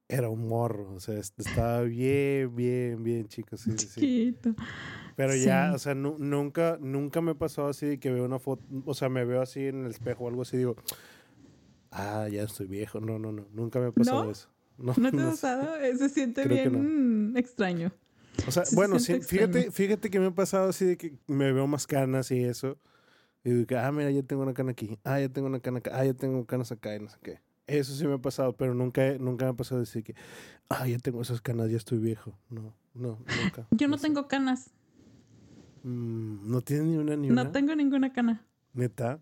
[0.09, 4.35] era un morro, o sea, estaba bien, bien, bien chico, sí, sí.
[5.15, 8.95] Pero ya, o sea, nunca, nunca me pasó así de que veo una foto, o
[8.95, 10.75] sea, me veo así en el espejo o algo así, digo,
[11.91, 14.49] ah, ya estoy viejo, no, no, no, nunca me ha pasado eso.
[14.79, 15.73] No, ¿No te ha pasado?
[15.97, 17.91] Se siente bien extraño.
[18.47, 21.67] O sea, bueno, sí, fíjate, fíjate que me ha pasado así de que me veo
[21.67, 22.77] más canas y eso.
[23.43, 24.97] Y digo, ah, mira, ya tengo una cana aquí.
[25.03, 25.91] Ah, ya tengo una cana acá.
[25.93, 27.41] Ah, ya tengo canas acá y no sé qué.
[27.69, 30.15] Eso sí me ha pasado, pero nunca, nunca me ha pasado decir que,
[30.69, 32.35] ah, ya tengo esas canas, ya estoy viejo.
[32.49, 33.67] No, no, nunca.
[33.71, 34.71] Yo no, tengo canas.
[35.83, 37.43] Mm, ¿No tienes ni una ni una?
[37.43, 38.43] No tengo ninguna cana.
[38.73, 39.19] ¿Neta?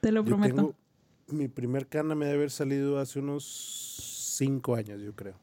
[0.00, 0.74] Te lo prometo.
[1.28, 5.36] mi primer cana me debe haber salido hace unos cinco años, yo creo.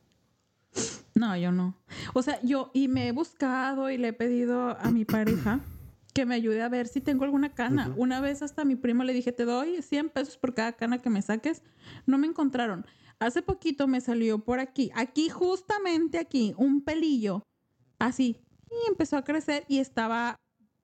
[1.15, 1.75] No, yo no.
[2.13, 5.59] O sea, yo y me he buscado y le he pedido a mi pareja
[6.13, 7.93] que me ayude a ver si tengo alguna cana.
[7.97, 10.99] Una vez hasta a mi primo le dije, te doy 100 pesos por cada cana
[10.99, 11.63] que me saques.
[12.05, 12.85] No me encontraron.
[13.19, 17.43] Hace poquito me salió por aquí, aquí justamente aquí, un pelillo,
[17.99, 20.35] así, y empezó a crecer y estaba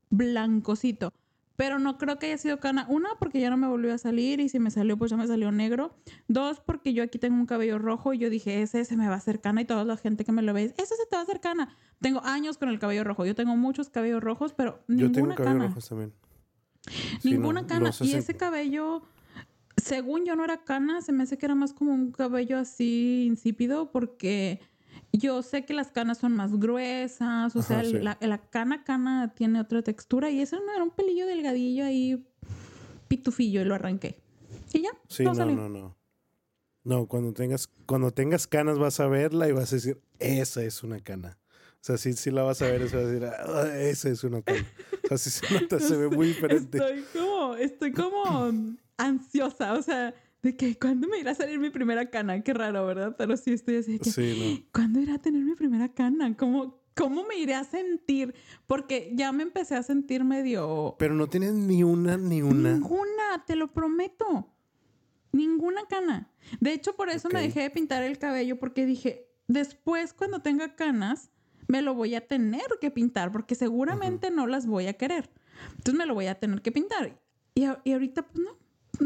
[0.09, 1.11] blancosito
[1.59, 2.85] pero no creo que haya sido cana.
[2.87, 5.27] Una, porque ya no me volvió a salir y si me salió, pues ya me
[5.27, 5.93] salió negro.
[6.29, 9.15] Dos, porque yo aquí tengo un cabello rojo y yo dije, ese se me va
[9.15, 11.19] a hacer cana y toda la gente que me lo ve, ese se te va
[11.19, 11.75] a hacer cana.
[12.01, 13.25] Tengo años con el cabello rojo.
[13.25, 16.13] Yo tengo muchos cabellos rojos, pero ninguna yo tengo también.
[17.23, 17.91] Ninguna cana.
[18.01, 19.03] y ese cabello,
[19.77, 23.25] según yo no era cana, se me hace que era más como un cabello así
[23.27, 24.61] insípido porque
[25.11, 29.81] yo sé que las canas son más gruesas, o sea, la, cana cana tiene otra
[29.81, 32.25] textura y eso no era un pelillo delgadillo ahí
[33.07, 34.21] pitufillo y lo arranqué.
[34.73, 34.91] Y ya.
[35.07, 35.95] Sí, no, no, no.
[36.83, 40.83] No, cuando tengas, cuando tengas canas vas a verla y vas a decir, esa es
[40.83, 41.37] una cana.
[41.81, 44.41] O sea, sí, sí la vas a ver, vas a decir, ah, esa es una
[44.41, 44.65] cana.
[45.03, 46.77] O sea, sí se nota, se ve muy diferente.
[46.77, 51.69] Estoy como, estoy como ansiosa, o sea, de que cuándo me irá a salir mi
[51.69, 52.43] primera cana.
[52.43, 53.15] Qué raro, ¿verdad?
[53.17, 56.35] Pero sí estoy así de que, sí, ¿cuándo irá a tener mi primera cana?
[56.35, 58.35] ¿Cómo, ¿Cómo me iré a sentir?
[58.67, 60.97] Porque ya me empecé a sentir medio...
[60.99, 62.73] Pero no tienes ni una, ni una.
[62.73, 64.53] Ninguna, te lo prometo.
[65.31, 66.29] Ninguna cana.
[66.59, 70.75] De hecho, por eso me dejé de pintar el cabello porque dije, después cuando tenga
[70.75, 71.31] canas,
[71.69, 75.29] me lo voy a tener que pintar porque seguramente no las voy a querer.
[75.77, 77.21] Entonces me lo voy a tener que pintar.
[77.53, 78.57] Y, y ahorita, pues no,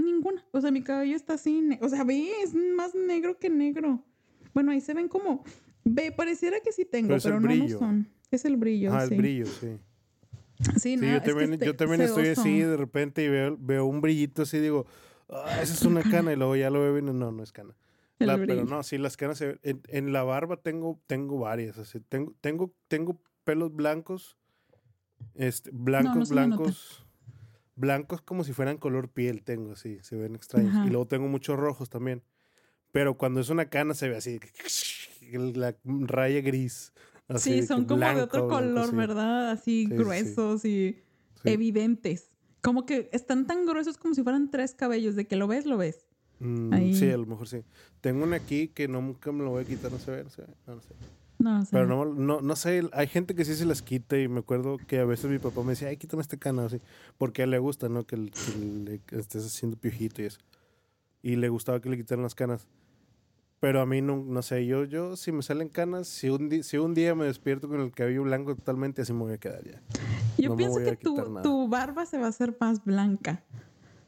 [0.01, 0.45] ninguna.
[0.51, 4.01] O sea, mi cabello está así, o sea, ve, es más negro que negro.
[4.53, 5.43] Bueno, ahí se ven como,
[5.83, 8.07] ve, pareciera que sí tengo, pero, no lo son.
[8.31, 8.93] Es el brillo.
[8.93, 9.77] Ah, el brillo, sí.
[10.79, 14.57] Sí, yo también, yo también estoy así de repente y veo, veo un brillito así
[14.57, 14.85] y digo,
[15.29, 17.75] ah, esa es una cana y luego ya lo veo y no, no es cana.
[18.17, 22.73] Pero no, sí, las canas en, en, la barba tengo, tengo varias, así, tengo, tengo,
[22.87, 24.37] tengo pelos blancos,
[25.35, 27.03] este, blancos, blancos
[27.75, 30.85] blancos como si fueran color piel tengo, así, se ven extraños.
[30.85, 32.23] Y luego tengo muchos rojos también.
[32.91, 34.39] Pero cuando es una cana se ve así,
[35.31, 36.93] la raya gris.
[37.37, 39.51] sí, son como de otro color, ¿verdad?
[39.51, 41.01] Así gruesos y
[41.43, 42.29] evidentes.
[42.61, 45.77] Como que están tan gruesos como si fueran tres cabellos, de que lo ves, lo
[45.77, 46.05] ves.
[46.43, 47.63] Mm, sí, a lo mejor sí.
[48.01, 50.41] Tengo una aquí que nunca me lo voy a quitar, no se ve, no se
[50.41, 50.47] ve.
[50.65, 50.93] No, no sé.
[51.39, 54.39] No, Pero no, no, no sé, hay gente que sí se las quita y me
[54.39, 56.79] acuerdo que a veces mi papá me decía, ay, quítame este cana, así,
[57.17, 58.05] porque a él le gusta, ¿no?
[58.05, 60.39] Que, le estés haciendo piojito y eso.
[61.21, 62.67] Y le gustaba que le quitaran las canas.
[63.59, 66.77] Pero a mí no, no sé, yo, yo si me salen canas, si un, si
[66.77, 69.81] un día me despierto con el cabello blanco totalmente, así me voy a quedar ya.
[70.37, 73.41] Yo pienso que tu, tu, barba se va a hacer más blanca.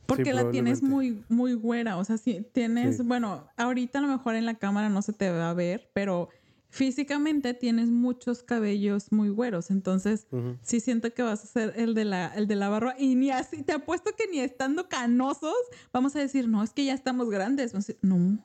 [0.05, 1.97] Porque la tienes muy, muy güera.
[1.97, 5.31] O sea, si tienes, bueno, ahorita a lo mejor en la cámara no se te
[5.31, 6.29] va a ver, pero
[6.69, 10.27] físicamente tienes muchos cabellos muy güeros, entonces
[10.61, 13.31] sí siento que vas a ser el de la el de la barba y ni
[13.31, 15.55] así te apuesto que ni estando canosos
[15.93, 18.39] vamos a decir, "No, es que ya estamos grandes." no.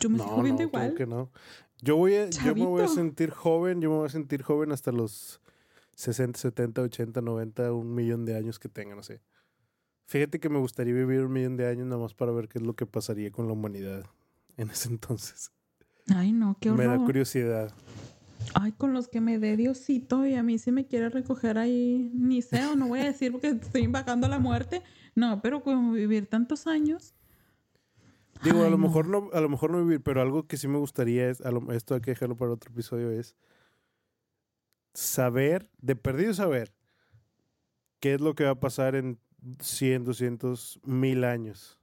[0.00, 0.94] Yo me sigo viendo igual.
[0.94, 1.30] Que no.
[1.82, 4.72] Yo voy a, yo me voy a sentir joven, yo me voy a sentir joven
[4.72, 5.40] hasta los
[5.94, 9.20] 60, 70, 80, 90, un millón de años que tenga, no sé.
[10.10, 12.64] Fíjate que me gustaría vivir un millón de años nada más para ver qué es
[12.64, 14.04] lo que pasaría con la humanidad
[14.56, 15.52] en ese entonces.
[16.12, 16.84] Ay, no, qué horror.
[16.84, 17.72] Me da curiosidad.
[18.54, 22.10] Ay, con los que me dé Diosito y a mí si me quiere recoger ahí,
[22.12, 24.82] ni sé, o no voy a decir porque estoy bajando la muerte.
[25.14, 27.14] No, pero como vivir tantos años.
[28.42, 30.78] Digo, a lo mejor no, a lo mejor no vivir, pero algo que sí me
[30.78, 33.36] gustaría es, esto hay que dejarlo para otro episodio, es
[34.92, 36.74] saber, de perdido saber,
[38.00, 39.20] qué es lo que va a pasar en
[39.60, 41.78] 100, 200, mil años.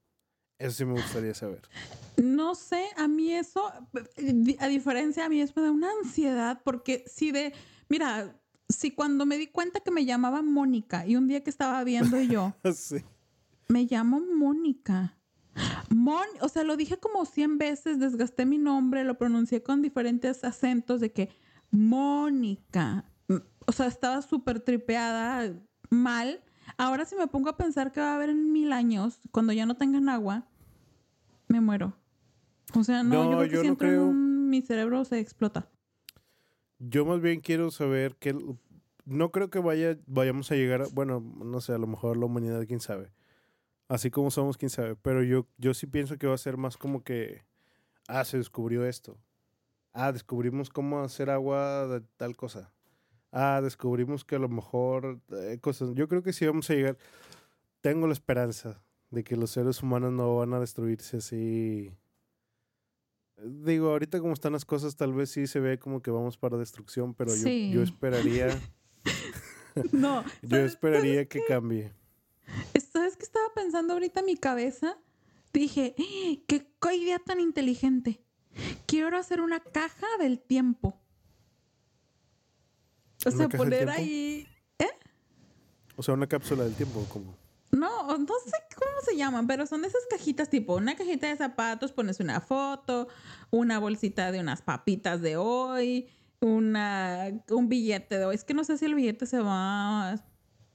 [0.60, 1.62] Eso sí me gustaría saber.
[2.18, 3.72] No sé, a mí eso,
[4.60, 7.54] a diferencia, a mí eso me da una ansiedad porque si de,
[7.90, 8.36] mira,
[8.68, 12.20] si cuando me di cuenta que me llamaba Mónica y un día que estaba viendo
[12.22, 12.56] yo,
[13.68, 15.18] me llamo Mónica.
[15.90, 20.44] Mon, o sea, lo dije como 100 veces, desgasté mi nombre, lo pronuncié con diferentes
[20.44, 21.30] acentos de que
[21.72, 23.06] Mónica.
[23.66, 25.54] O sea, estaba súper tripeada,
[25.90, 26.42] mal.
[26.78, 29.66] Ahora si me pongo a pensar que va a haber en mil años, cuando ya
[29.66, 30.48] no tengan agua,
[31.48, 31.94] me muero.
[32.76, 35.70] O sea, no, yo creo que mi cerebro se explota.
[36.80, 38.36] Yo más bien quiero saber que
[39.06, 42.26] no creo que vaya, vayamos a llegar, a, bueno, no sé, a lo mejor la
[42.26, 43.14] humanidad, quién sabe.
[43.88, 44.96] Así como somos, quién sabe.
[44.98, 47.46] Pero yo, yo sí pienso que va a ser más como que,
[48.08, 49.18] ah, se descubrió esto.
[49.94, 52.72] Ah, descubrimos cómo hacer agua de tal cosa
[53.32, 55.94] ah, descubrimos que a lo mejor eh, cosas.
[55.96, 56.98] Yo creo que sí vamos a llegar.
[57.82, 61.92] Tengo la esperanza de que los seres humanos no van a destruirse así
[63.44, 66.58] Digo, ahorita como están las cosas, tal vez sí se ve como que vamos para
[66.58, 68.60] destrucción, pero yo, yo esperaría.
[69.92, 70.24] no.
[70.42, 71.92] yo esperaría que cambie.
[72.92, 74.98] ¿Sabes qué estaba pensando ahorita en mi cabeza?
[75.54, 76.44] Dije, ¡Eh!
[76.48, 78.20] qué idea tan inteligente.
[78.88, 81.00] Quiero hacer una caja del tiempo.
[83.28, 84.48] O sea, poner ahí.
[84.80, 84.90] ¿Eh?
[85.96, 87.36] O sea, una cápsula del tiempo, como.
[87.72, 91.92] No, no sé cómo se llaman, pero son esas cajitas tipo una cajita de zapatos,
[91.92, 93.10] pones una foto,
[93.52, 96.08] una bolsita de unas papitas de hoy,
[96.40, 98.36] una, un billete de hoy.
[98.36, 100.26] Es que no sé si el billete se va a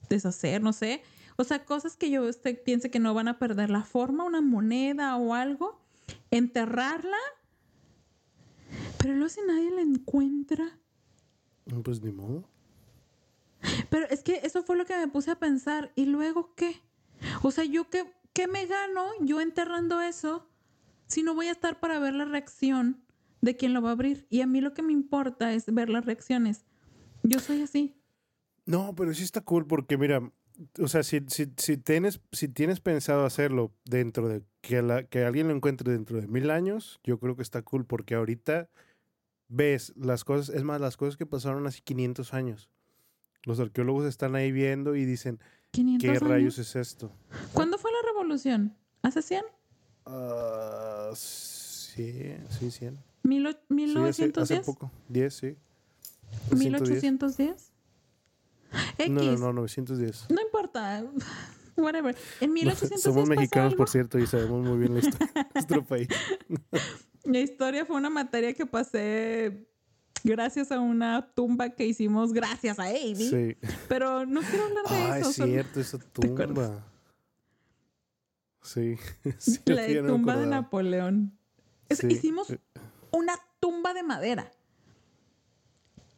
[0.07, 1.01] deshacer, no sé.
[1.35, 4.41] O sea, cosas que yo usted piense que no van a perder la forma, una
[4.41, 5.81] moneda o algo,
[6.29, 7.17] enterrarla,
[8.99, 10.79] pero luego si nadie la encuentra.
[11.83, 12.43] Pues ni modo.
[13.89, 15.91] Pero es que eso fue lo que me puse a pensar.
[15.95, 16.81] ¿Y luego qué?
[17.41, 20.47] O sea, ¿yo qué, qué me gano yo enterrando eso
[21.07, 23.01] si no voy a estar para ver la reacción
[23.41, 24.27] de quien lo va a abrir?
[24.29, 26.65] Y a mí lo que me importa es ver las reacciones.
[27.23, 27.95] Yo soy así.
[28.65, 30.21] No, pero sí está cool porque mira,
[30.79, 35.25] o sea, si, si, si, tienes, si tienes pensado hacerlo dentro de que, la, que
[35.25, 38.69] alguien lo encuentre dentro de mil años, yo creo que está cool porque ahorita
[39.53, 42.69] ves las cosas, es más, las cosas que pasaron hace 500 años.
[43.43, 45.39] Los arqueólogos están ahí viendo y dicen,
[45.71, 47.11] ¿qué rayos es esto?
[47.53, 48.75] ¿Cuándo fue la revolución?
[49.01, 49.43] ¿Hace 100?
[50.05, 52.97] Uh, sí, sí, 100.
[53.23, 54.41] ¿1910?
[54.41, 55.55] hace, poco, 10, sí.
[56.51, 57.55] ¿1810?
[58.97, 59.11] X.
[59.11, 60.27] No, no, no, 910.
[60.29, 61.05] No importa.
[61.77, 62.15] Whatever.
[62.41, 66.07] En 1810 Somos mexicanos, por cierto, y sabemos muy bien la historia de nuestro país.
[67.23, 69.65] Mi historia fue una materia que pasé
[70.23, 73.15] gracias a una tumba que hicimos gracias a Amy.
[73.15, 73.57] Sí.
[73.87, 75.29] Pero no quiero hablar de ah, eso.
[75.29, 76.85] es cierto, esa tumba.
[78.61, 78.97] Sí.
[79.37, 81.37] sí la tumba de Napoleón.
[81.89, 82.59] Hicimos eh.
[83.11, 84.51] una tumba de madera.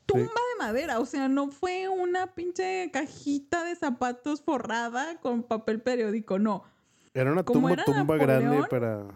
[0.06, 5.82] Tumba de madera, o sea, no fue una pinche cajita de zapatos forrada con papel
[5.82, 6.64] periódico, no.
[7.14, 9.08] Era una tumba, tumba grande para.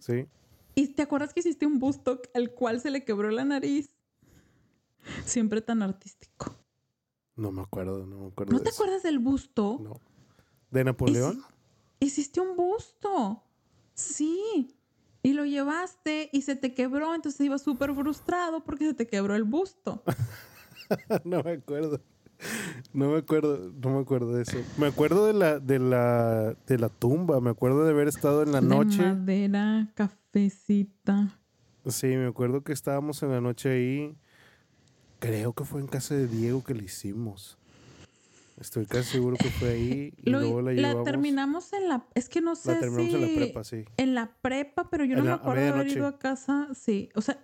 [0.00, 0.26] Sí.
[0.74, 3.94] ¿Y te acuerdas que hiciste un busto al cual se le quebró la nariz?
[5.24, 6.54] Siempre tan artístico.
[7.36, 8.52] No me acuerdo, no me acuerdo.
[8.52, 9.78] ¿No te acuerdas del busto?
[9.82, 10.00] No.
[10.70, 11.42] ¿De Napoleón?
[12.00, 13.42] Hiciste un busto.
[13.94, 14.76] Sí.
[15.22, 19.34] Y lo llevaste y se te quebró, entonces iba súper frustrado porque se te quebró
[19.34, 20.02] el busto.
[21.24, 22.00] no me acuerdo.
[22.92, 24.58] No me acuerdo, no me acuerdo de eso.
[24.76, 28.52] Me acuerdo de la, de la, de la tumba, me acuerdo de haber estado en
[28.52, 29.02] la de noche.
[29.02, 29.92] Madera,
[31.86, 34.16] Sí, me acuerdo que estábamos en la noche ahí.
[35.18, 37.58] Creo que fue en casa de Diego que lo hicimos.
[38.58, 40.98] Estoy casi seguro que fue ahí y luego la llevamos.
[40.98, 42.06] La terminamos en la...
[42.14, 43.84] Es que no sé La terminamos en la prepa, sí.
[43.96, 46.68] En la prepa, pero yo no me acuerdo de haber ido a casa.
[46.74, 47.42] Sí, o sea...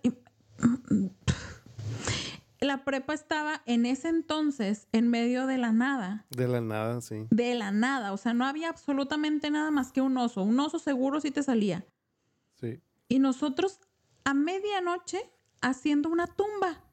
[2.61, 6.27] la prepa estaba en ese entonces en medio de la nada.
[6.31, 7.27] De la nada, sí.
[7.31, 8.13] De la nada.
[8.13, 10.43] O sea, no había absolutamente nada más que un oso.
[10.43, 11.87] Un oso seguro sí te salía.
[12.61, 12.81] Sí.
[13.09, 13.81] Y nosotros
[14.25, 15.19] a medianoche
[15.61, 16.85] haciendo una tumba.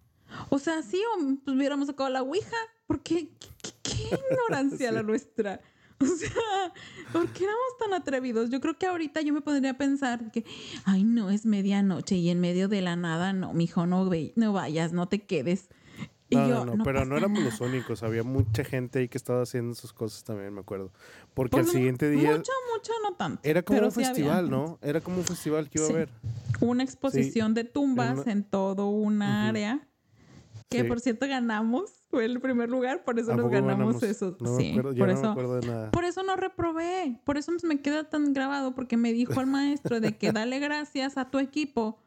[0.50, 2.58] O sea, sí, o pues hubiéramos sacado la ouija.
[2.86, 5.62] Porque qué, qué ignorancia la nuestra.
[6.00, 6.74] O sea,
[7.12, 8.50] ¿por qué éramos tan atrevidos?
[8.52, 10.46] Yo creo que ahorita yo me podría pensar que,
[10.86, 14.94] ay, no, es medianoche y en medio de la nada, no, mijo, no, no vayas,
[14.94, 15.70] no te quedes.
[16.36, 18.04] No, no, no, pero no éramos los únicos.
[18.04, 20.92] Había mucha gente ahí que estaba haciendo sus cosas también, me acuerdo.
[21.34, 22.32] Porque al pues, siguiente día.
[22.32, 23.40] Mucha, mucha, no tanto.
[23.44, 24.78] Era como un festival, ¿no?
[24.82, 26.10] Era como un festival que iba a haber.
[26.60, 29.88] Una exposición de tumbas en todo una área.
[30.70, 34.36] Que por cierto ganamos, fue el primer lugar, por eso nos ganamos, eso.
[34.58, 35.34] sí, por eso,
[35.94, 40.02] Por eso no reprobé, por eso me queda tan grabado, porque me dijo el maestro
[40.02, 42.00] de que dale gracias a tu equipo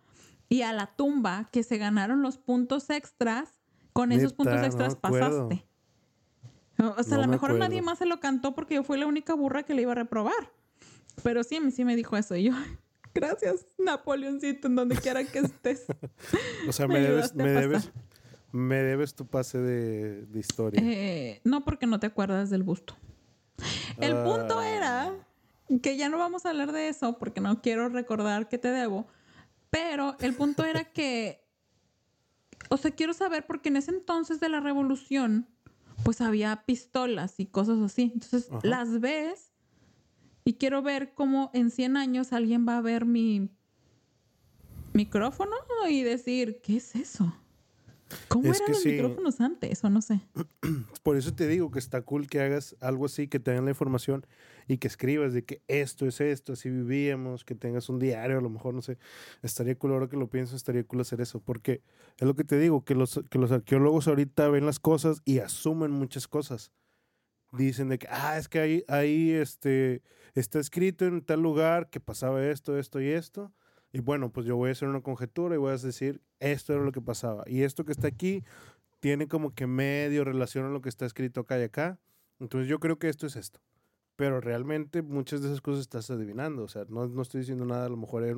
[0.50, 3.59] y a la tumba que se ganaron los puntos extras,
[3.92, 5.64] con esos puntos extras pasaste.
[6.78, 9.34] O sea, a lo mejor nadie más se lo cantó porque yo fui la única
[9.34, 10.50] burra que le iba a reprobar.
[11.22, 12.36] Pero sí, sí me dijo eso.
[12.36, 12.52] Y yo,
[13.14, 15.86] gracias, Napoleoncito, en donde quiera que estés.
[16.68, 17.90] o sea, me, debes, me debes,
[18.52, 20.80] me debes tu pase de, historia.
[20.82, 22.96] Eh, no, porque no te acuerdas del busto.
[23.98, 24.68] El punto ah.
[24.68, 25.12] era
[25.82, 29.06] que ya no vamos a hablar de eso porque no quiero recordar que te debo.
[29.70, 31.44] Pero el punto era que,
[32.70, 35.48] o sea, quiero saber porque en ese entonces de la revolución,
[36.04, 38.12] pues había pistolas y cosas así.
[38.14, 39.52] Entonces las ves
[40.44, 43.50] y quiero ver cómo en 100 años alguien va a ver mi
[44.92, 45.56] micrófono
[45.88, 47.34] y decir, ¿qué es eso?
[48.28, 49.84] ¿Cómo eran los micrófonos antes?
[49.84, 50.20] O no sé.
[51.02, 54.26] Por eso te digo que está cool que hagas algo así, que tengan la información
[54.68, 58.40] y que escribas de que esto es esto, así vivíamos, que tengas un diario, a
[58.40, 58.98] lo mejor, no sé.
[59.42, 61.40] Estaría cool ahora que lo pienso, estaría cool hacer eso.
[61.40, 61.82] Porque
[62.18, 65.38] es lo que te digo, que los, que los arqueólogos ahorita ven las cosas y
[65.38, 66.72] asumen muchas cosas.
[67.52, 70.02] Dicen de que, ah, es que ahí, ahí este,
[70.34, 73.52] está escrito en tal lugar que pasaba esto, esto y esto
[73.92, 76.84] y bueno, pues yo voy a hacer una conjetura y voy a decir, esto era
[76.84, 77.42] lo que pasaba.
[77.46, 78.44] Y esto que está aquí
[79.00, 81.98] tiene como que medio relación a lo que está escrito acá y acá.
[82.38, 83.60] Entonces yo creo que esto es esto.
[84.14, 86.62] Pero realmente muchas de esas cosas estás adivinando.
[86.62, 87.86] O sea, no, no estoy diciendo nada.
[87.86, 88.34] A lo mejor hay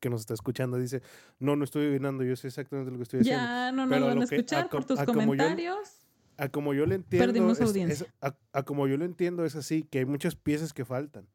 [0.00, 1.02] que nos está escuchando dice,
[1.40, 2.22] no, no estoy adivinando.
[2.22, 3.42] Yo sé exactamente lo que estoy diciendo.
[3.42, 6.06] Ya no nos van a escuchar por tus comentarios.
[6.36, 7.26] a como yo le entiendo.
[7.26, 8.06] Perdimos audiencia.
[8.52, 11.26] a como yo le entiendo es así, que hay muchas piezas que faltan.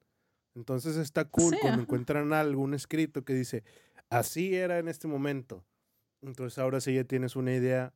[0.56, 3.64] Entonces está cool cuando encuentran algún escrito que dice,
[4.10, 5.66] así era en este momento.
[6.22, 7.94] Entonces ahora sí ya tienes una idea,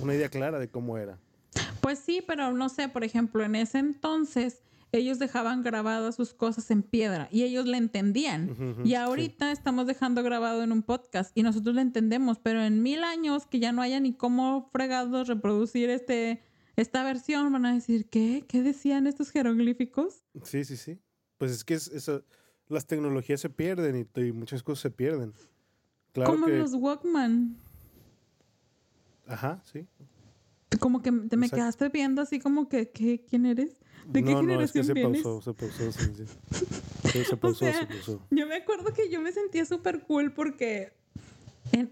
[0.00, 1.18] una idea clara de cómo era.
[1.80, 6.70] Pues sí, pero no sé, por ejemplo, en ese entonces ellos dejaban grabadas sus cosas
[6.70, 8.54] en piedra y ellos le entendían.
[8.84, 13.04] y ahorita estamos dejando grabado en un podcast y nosotros le entendemos, pero en mil
[13.04, 16.42] años que ya no haya ni cómo fregados reproducir este,
[16.76, 18.44] esta versión, van a decir, ¿qué?
[18.46, 20.24] ¿Qué decían estos jeroglíficos?
[20.42, 21.00] Sí, sí, sí
[21.42, 21.76] pues es que
[22.68, 25.34] las tecnologías se pierden y, muchas cosas se pierden.
[26.14, 27.56] Como los Walkman.
[29.26, 29.88] Ajá, sí.
[30.78, 33.80] Como que te me quedaste viendo así como que, ¿quién eres?
[34.06, 38.22] ¿De qué generación no, es que se pausó, se pausó, sí, se pausó, se pausó.
[38.30, 40.92] Yo me acuerdo que yo me sentía súper cool porque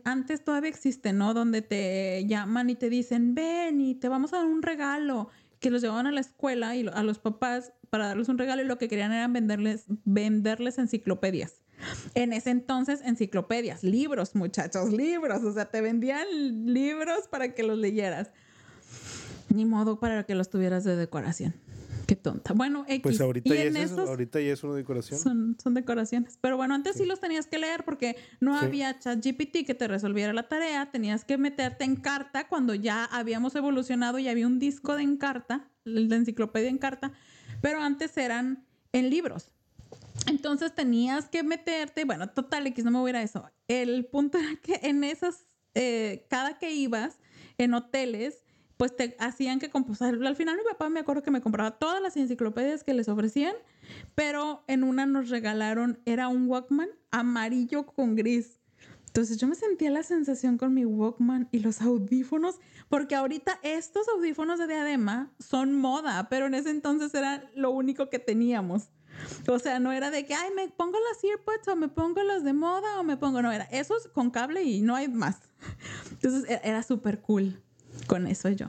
[0.05, 1.35] antes todavía existe, ¿no?
[1.35, 5.29] Donde te llaman y te dicen, ven y te vamos a dar un regalo
[5.61, 8.65] que los llevaban a la escuela y a los papás para darles un regalo y
[8.65, 11.61] lo que querían era venderles, venderles enciclopedias.
[12.15, 15.43] En ese entonces, enciclopedias, libros, muchachos, libros.
[15.45, 16.27] O sea, te vendían
[16.67, 18.31] libros para que los leyeras.
[19.49, 21.55] Ni modo para que los tuvieras de decoración.
[22.11, 22.55] Qué tonta.
[22.55, 23.03] Bueno, X.
[23.05, 25.21] Pues ahorita, ya, es ahorita ya es una decoración.
[25.21, 26.39] Son, son decoraciones.
[26.41, 27.05] Pero bueno, antes sí.
[27.05, 30.91] los tenías que leer porque no había chat GPT que te resolviera la tarea.
[30.91, 35.71] Tenías que meterte en carta cuando ya habíamos evolucionado y había un disco de encarta,
[35.85, 37.13] de enciclopedia en carta,
[37.61, 39.53] pero antes eran en libros.
[40.27, 43.49] Entonces tenías que meterte, bueno, total, X, no me voy a ir a eso.
[43.69, 47.21] El punto era que en esas, eh, cada que ibas
[47.57, 48.43] en hoteles,
[48.81, 50.15] pues te hacían que composar.
[50.15, 53.55] Al final mi papá me acuerdo que me compraba todas las enciclopedias que les ofrecían,
[54.15, 58.59] pero en una nos regalaron, era un Walkman amarillo con gris.
[59.09, 62.59] Entonces yo me sentía la sensación con mi Walkman y los audífonos,
[62.89, 68.09] porque ahorita estos audífonos de diadema son moda, pero en ese entonces era lo único
[68.09, 68.89] que teníamos.
[69.47, 72.45] O sea, no era de que, ay, me pongo las earpods o me pongo los
[72.45, 75.37] de moda o me pongo, no, era esos con cable y no hay más.
[76.13, 77.63] Entonces e-, era súper cool
[78.11, 78.67] con eso yo.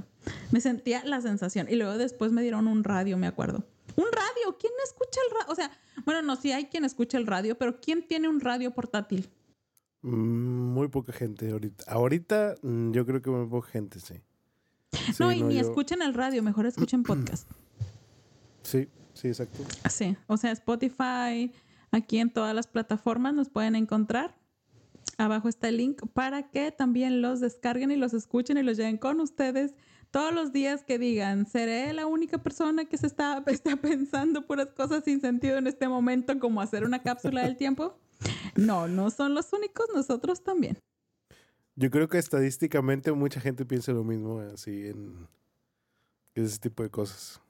[0.51, 1.65] Me sentía la sensación.
[1.67, 3.65] Y luego después me dieron un radio, me acuerdo.
[3.95, 5.51] Un radio, ¿quién escucha el radio?
[5.51, 5.71] O sea,
[6.05, 9.31] bueno, no, sí hay quien escucha el radio, pero ¿quién tiene un radio portátil?
[10.03, 11.85] Mm, muy poca gente ahorita.
[11.87, 14.13] Ahorita mm, yo creo que muy poca gente, sí.
[15.19, 17.49] no, y ni escuchen el radio, mejor escuchen podcast.
[18.63, 19.63] Sí, sí, exacto.
[19.89, 21.51] Sí, o sea, Spotify,
[21.89, 24.37] aquí en todas las plataformas nos pueden encontrar.
[25.17, 28.97] Abajo está el link para que también los descarguen y los escuchen y los lleven
[28.97, 29.73] con ustedes
[30.11, 34.67] todos los días que digan, ¿seré la única persona que se está, está pensando puras
[34.75, 37.97] cosas sin sentido en este momento como hacer una cápsula del tiempo?
[38.55, 40.77] No, no son los únicos, nosotros también.
[41.75, 45.27] Yo creo que estadísticamente mucha gente piensa lo mismo, así en
[46.35, 47.41] ese tipo de cosas.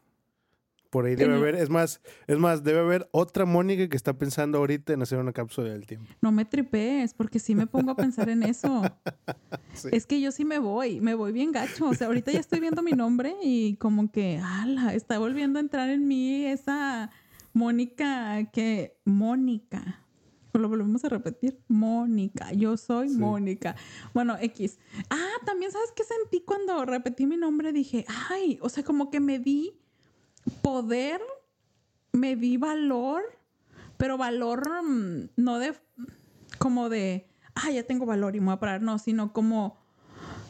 [0.92, 4.58] Por ahí debe haber, es más, es más, debe haber otra Mónica que está pensando
[4.58, 6.12] ahorita en hacer una cápsula del tiempo.
[6.20, 8.84] No me tripees, porque sí me pongo a pensar en eso.
[9.92, 11.88] Es que yo sí me voy, me voy bien gacho.
[11.88, 15.62] O sea, ahorita ya estoy viendo mi nombre y como que, ala, está volviendo a
[15.62, 17.10] entrar en mí esa
[17.54, 20.06] Mónica que, Mónica.
[20.54, 22.52] Lo volvemos a repetir, Mónica.
[22.52, 23.78] Yo soy Mónica.
[24.14, 24.78] Bueno, X.
[25.10, 27.72] Ah, también sabes qué sentí cuando repetí mi nombre.
[27.72, 29.81] Dije, ay, o sea, como que me di
[30.62, 31.22] poder,
[32.12, 33.24] me di valor,
[33.98, 35.74] pero valor mm, no de
[36.58, 39.78] como de, ah, ya tengo valor y me voy a parar, no, sino como,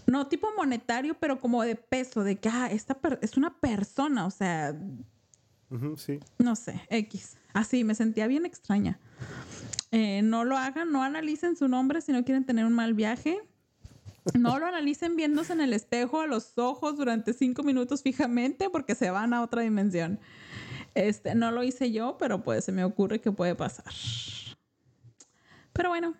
[0.07, 4.31] no tipo monetario, pero como de peso, de que, ah, esta es una persona, o
[4.31, 4.75] sea,
[5.95, 6.19] sí.
[6.37, 7.37] no sé, X.
[7.53, 8.99] Así, me sentía bien extraña.
[9.91, 13.41] Eh, no lo hagan, no analicen su nombre si no quieren tener un mal viaje.
[14.33, 18.93] No lo analicen viéndose en el espejo a los ojos durante cinco minutos fijamente porque
[18.93, 20.19] se van a otra dimensión.
[20.93, 23.91] Este, no lo hice yo, pero pues se me ocurre que puede pasar.
[25.73, 26.15] Pero bueno,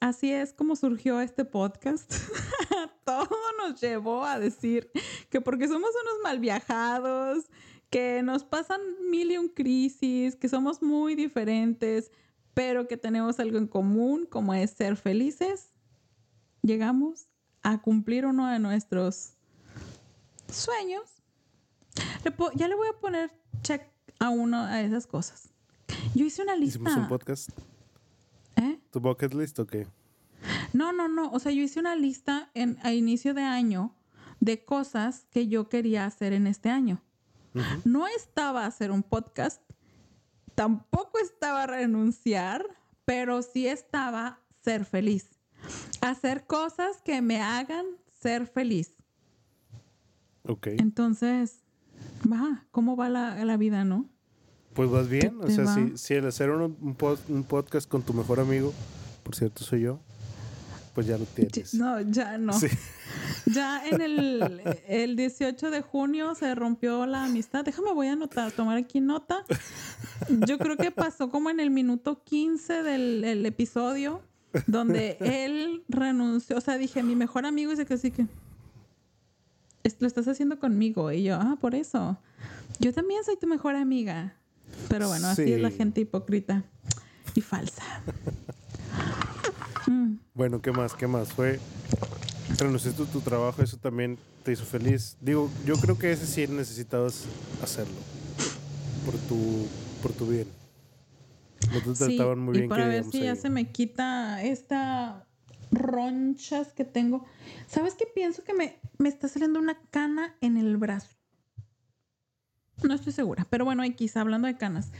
[0.00, 2.12] así es como surgió este podcast.
[3.04, 3.28] Todo
[3.58, 4.90] nos llevó a decir
[5.30, 7.44] que porque somos unos mal viajados,
[7.90, 12.10] que nos pasan mil y un crisis, que somos muy diferentes,
[12.54, 15.70] pero que tenemos algo en común, como es ser felices,
[16.62, 17.28] llegamos
[17.66, 19.32] a cumplir uno de nuestros
[20.48, 21.02] sueños.
[22.54, 23.90] Ya le voy a poner check
[24.20, 25.48] a uno de esas cosas.
[26.14, 26.78] Yo hice una lista.
[26.78, 27.50] ¿Hicimos un podcast?
[28.54, 28.78] ¿Eh?
[28.92, 29.88] ¿Tu bucket list o qué?
[30.72, 31.32] No, no, no.
[31.32, 33.96] O sea, yo hice una lista en, a inicio de año
[34.38, 37.02] de cosas que yo quería hacer en este año.
[37.84, 39.62] No estaba hacer un podcast,
[40.54, 42.64] tampoco estaba renunciar,
[43.06, 45.35] pero sí estaba ser feliz.
[46.00, 47.86] Hacer cosas que me hagan
[48.20, 48.96] ser feliz.
[50.44, 50.68] Ok.
[50.78, 51.64] Entonces,
[52.30, 54.08] va, ¿cómo va la, la vida, no?
[54.74, 55.38] Pues vas bien.
[55.40, 56.76] O sea, si, si, el hacer un,
[57.28, 58.74] un, podcast con tu mejor amigo,
[59.22, 60.00] por cierto soy yo,
[60.94, 61.74] pues ya lo tienes.
[61.74, 62.52] No, ya no.
[63.46, 67.64] Ya en el, el 18 de junio se rompió la amistad.
[67.64, 69.44] Déjame, voy a anotar, tomar aquí nota.
[70.46, 74.22] Yo creo que pasó como en el minuto 15 del episodio,
[74.66, 76.56] donde él renunció.
[76.56, 78.26] O sea, dije, mi mejor amigo dice que sí que
[79.98, 81.12] lo estás haciendo conmigo.
[81.12, 82.18] Y yo, ah, por eso.
[82.80, 84.34] Yo también soy tu mejor amiga.
[84.88, 86.64] Pero bueno, así es la gente hipócrita
[87.34, 87.82] y falsa.
[89.88, 90.16] Mm.
[90.34, 90.94] Bueno, ¿qué más?
[90.94, 91.32] ¿Qué más?
[91.32, 91.60] Fue
[92.58, 95.16] renunciaste tu trabajo, eso también te hizo feliz.
[95.20, 97.24] Digo, yo creo que ese sí necesitabas
[97.62, 97.94] hacerlo
[99.04, 99.66] por tu,
[100.02, 100.48] por tu bien.
[102.36, 102.68] Muy bien.
[102.68, 105.26] Para ver si ya se me quita esta
[105.70, 107.24] ronchas que tengo.
[107.66, 108.44] ¿Sabes qué pienso?
[108.44, 111.16] Que me, me está saliendo una cana en el brazo.
[112.82, 114.90] No estoy segura, pero bueno, quizá hablando de canas.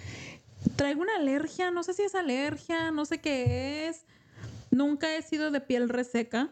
[0.77, 4.07] Traigo una alergia, no sé si es alergia, no sé qué es.
[4.71, 6.51] Nunca he sido de piel reseca.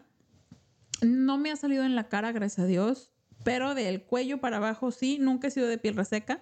[1.01, 3.11] No me ha salido en la cara, gracias a Dios.
[3.43, 6.41] Pero del cuello para abajo sí, nunca he sido de piel reseca.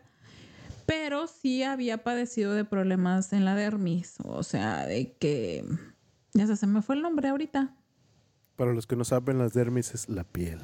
[0.86, 4.15] Pero sí había padecido de problemas en la dermis.
[4.23, 5.63] O sea, de que...
[6.34, 7.75] Ya se me fue el nombre ahorita.
[8.55, 10.59] Para los que no saben, las dermis es la piel.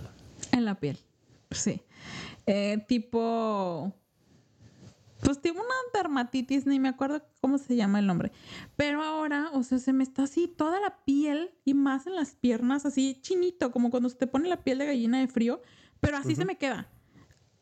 [0.51, 0.99] En la piel,
[1.51, 1.81] sí.
[2.45, 3.93] Eh, tipo
[5.21, 8.31] pues tengo una dermatitis, ni me acuerdo cómo se llama el nombre.
[8.75, 12.35] Pero ahora, o sea, se me está así toda la piel y más en las
[12.35, 15.61] piernas, así chinito, como cuando se te pone la piel de gallina de frío,
[15.99, 16.89] pero así se me queda.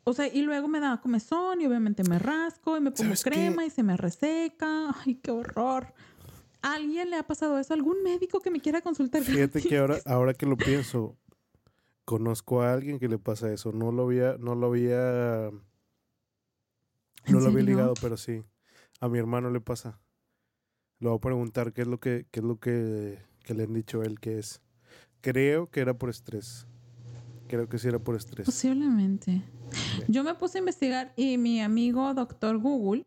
[0.07, 3.65] O sea, y luego me da comezón y obviamente me rasco y me pongo crema
[3.65, 4.95] y se me reseca.
[5.05, 5.93] Ay, qué horror.
[6.61, 7.73] ¿A alguien le ha pasado eso?
[7.73, 9.21] ¿Algún médico que me quiera consultar?
[9.23, 11.17] Fíjate que ahora, ahora que lo pienso,
[12.05, 13.73] conozco a alguien que le pasa eso.
[13.73, 15.51] No lo había, no lo había
[17.27, 18.43] no lo había ligado, pero sí.
[19.01, 19.99] A mi hermano le pasa.
[20.99, 24.01] Le voy a preguntar qué es lo que, qué es lo que, le han dicho
[24.01, 24.61] a él que es.
[25.21, 26.65] Creo que era por estrés.
[27.47, 28.45] Creo que sí era por estrés.
[28.45, 29.41] Posiblemente.
[30.07, 33.05] Yo me puse a investigar y mi amigo doctor Google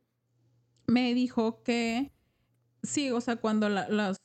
[0.87, 2.13] me dijo que
[2.83, 4.21] sí, o sea, cuando las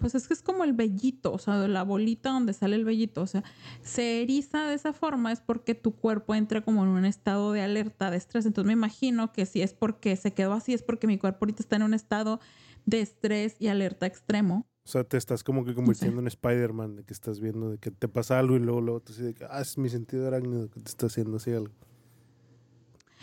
[0.00, 2.84] pues es que es como el vellito, o sea, de la bolita donde sale el
[2.84, 3.44] vellito, o sea,
[3.82, 7.62] se eriza de esa forma es porque tu cuerpo entra como en un estado de
[7.62, 8.46] alerta, de estrés.
[8.46, 11.62] Entonces me imagino que si es porque se quedó así, es porque mi cuerpo ahorita
[11.62, 12.40] está en un estado
[12.84, 14.66] de estrés y alerta extremo.
[14.84, 17.90] O sea, te estás como que convirtiendo en Spider-Man, de que estás viendo de que
[17.90, 20.90] te pasa algo y luego, luego tú dices, ah, es mi sentido arácnido que te
[20.90, 21.72] está haciendo así algo.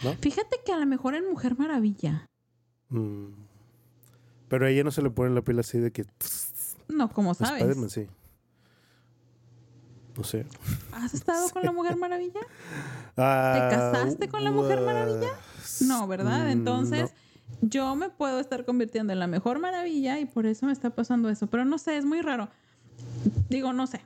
[0.03, 0.13] ¿No?
[0.13, 2.27] Fíjate que a lo mejor en Mujer Maravilla.
[2.89, 3.27] Mm.
[4.47, 6.05] Pero a ella no se le pone la piel así de que.
[6.87, 7.63] No, como sabes.
[7.91, 8.07] sí.
[10.17, 10.45] No sé.
[10.91, 12.41] ¿Has estado con la Mujer Maravilla?
[13.17, 15.31] Ah, ¿Te casaste con la Mujer Maravilla?
[15.81, 16.45] No, ¿verdad?
[16.45, 17.13] Mm, Entonces,
[17.61, 21.29] yo me puedo estar convirtiendo en la mejor maravilla y por eso me está pasando
[21.29, 21.47] eso.
[21.47, 22.49] Pero no sé, es muy raro.
[23.49, 24.01] Digo, no sé.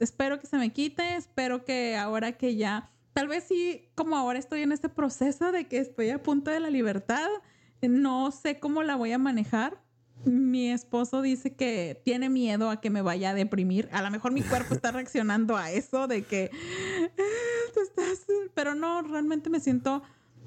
[0.00, 1.16] Espero que se me quite.
[1.16, 2.90] Espero que ahora que ya.
[3.12, 6.60] Tal vez sí, como ahora estoy en este proceso de que estoy a punto de
[6.60, 7.28] la libertad
[7.86, 9.80] no sé cómo la voy a manejar.
[10.24, 13.88] Mi esposo dice que tiene miedo a que me vaya a deprimir.
[13.92, 16.50] A lo mejor mi cuerpo está reaccionando a eso de que
[17.72, 20.02] tú estás, pero no, realmente me siento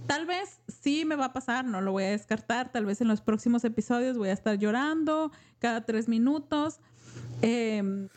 [0.08, 2.72] Tal vez sí me va a pasar, no lo voy a descartar.
[2.72, 6.80] Tal vez en los próximos episodios voy a estar llorando cada tres minutos.
[7.42, 8.10] Em,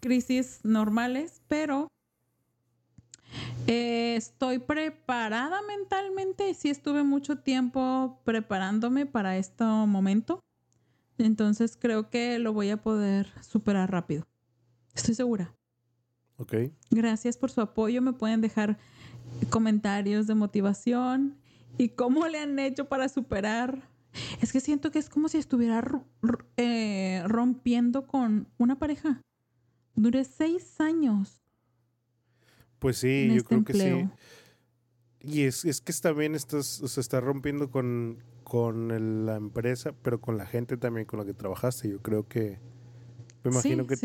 [0.00, 1.88] crisis normales, pero
[3.66, 6.52] eh, estoy preparada mentalmente.
[6.54, 10.40] Sí estuve mucho tiempo preparándome para este momento.
[11.16, 14.26] Entonces creo que lo voy a poder superar rápido.
[14.94, 15.54] Estoy segura.
[16.36, 16.54] Ok.
[16.90, 18.02] Gracias por su apoyo.
[18.02, 18.78] Me pueden dejar
[19.50, 21.36] comentarios de motivación
[21.78, 23.82] y cómo le han hecho para superar
[24.40, 25.82] Es que siento que es como si estuviera
[26.56, 29.22] eh, rompiendo con una pareja.
[29.94, 31.42] Duré seis años.
[32.78, 34.08] Pues sí, yo este creo que sí.
[35.20, 40.36] Y es, es que también estás, se está rompiendo con, con la empresa, pero con
[40.36, 41.88] la gente también con la que trabajaste.
[41.88, 42.58] Yo creo que,
[43.42, 43.96] me imagino que,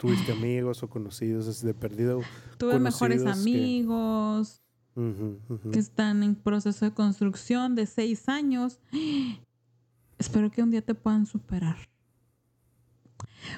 [0.00, 2.22] tuviste amigos o conocidos de perdido.
[2.56, 4.62] Tuve mejores amigos
[4.94, 5.78] que...
[5.78, 8.80] están en proceso de construcción de seis años.
[10.18, 11.76] Espero que un día te puedan superar.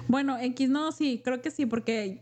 [0.08, 2.20] Bueno, X no, sí, creo que sí, porque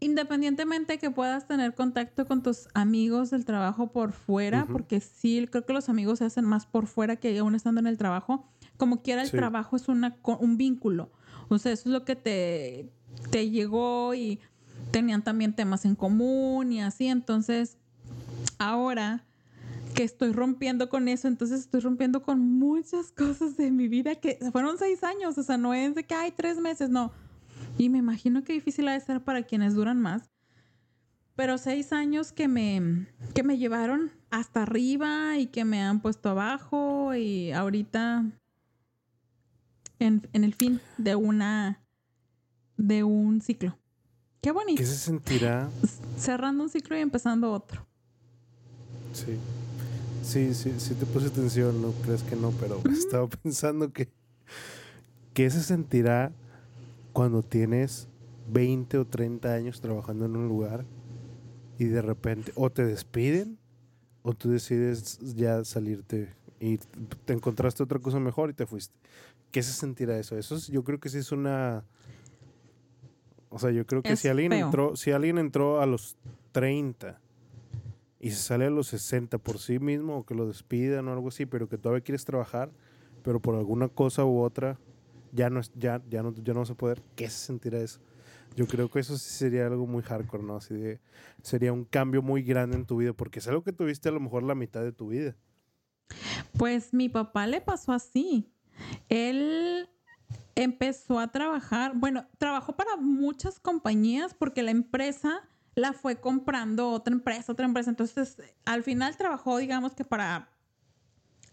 [0.00, 5.66] independientemente que puedas tener contacto con tus amigos del trabajo por fuera, porque sí, creo
[5.66, 9.02] que los amigos se hacen más por fuera que aún estando en el trabajo, como
[9.02, 11.10] quiera el trabajo es una, un vínculo.
[11.48, 12.90] O sea, eso es lo que te,
[13.30, 14.40] te llegó y
[14.90, 17.06] tenían también temas en común y así.
[17.06, 17.76] Entonces,
[18.58, 19.24] ahora
[19.94, 24.38] que estoy rompiendo con eso, entonces estoy rompiendo con muchas cosas de mi vida que
[24.52, 27.12] fueron seis años, o sea, no es de que hay tres meses, no
[27.78, 30.30] y me imagino que difícil ha de ser para quienes duran más.
[31.36, 36.30] Pero seis años que me, que me llevaron hasta arriba y que me han puesto
[36.30, 38.24] abajo y ahorita
[39.98, 41.82] en, el fin de una
[42.76, 43.78] de un ciclo.
[44.40, 44.78] Qué bonito.
[44.78, 45.68] ¿Qué se sentirá?
[46.16, 47.86] Cerrando un ciclo y empezando otro.
[49.12, 49.36] Sí.
[50.22, 54.08] Sí, sí, sí te puse atención, no crees que no, pero estaba pensando que
[55.32, 56.32] ¿qué se sentirá
[57.12, 58.08] cuando tienes
[58.52, 60.84] 20 o 30 años trabajando en un lugar
[61.78, 63.58] y de repente o te despiden
[64.22, 66.78] o tú decides ya salirte y
[67.24, 68.94] te encontraste otra cosa mejor y te fuiste.
[69.50, 70.36] ¿Qué se sentirá eso?
[70.36, 71.84] Eso yo creo que sí es una
[73.50, 76.16] o sea, yo creo que si alguien entró, si alguien entró a los
[76.52, 77.20] 30
[78.20, 81.28] y se sale a los 60 por sí mismo o que lo despidan o algo
[81.28, 82.70] así, pero que todavía quieres trabajar,
[83.22, 84.78] pero por alguna cosa u otra
[85.32, 88.00] ya no, ya, ya no, ya no vas a poder, ¿qué se sentirá eso?
[88.56, 90.56] Yo creo que eso sí sería algo muy hardcore, ¿no?
[90.56, 91.00] Así de,
[91.42, 94.20] sería un cambio muy grande en tu vida, porque es algo que tuviste a lo
[94.20, 95.36] mejor la mitad de tu vida.
[96.56, 98.50] Pues mi papá le pasó así.
[99.08, 99.88] Él
[100.54, 105.40] empezó a trabajar, bueno, trabajó para muchas compañías porque la empresa
[105.74, 107.90] la fue comprando otra empresa, otra empresa.
[107.90, 110.50] Entonces, al final trabajó, digamos que para,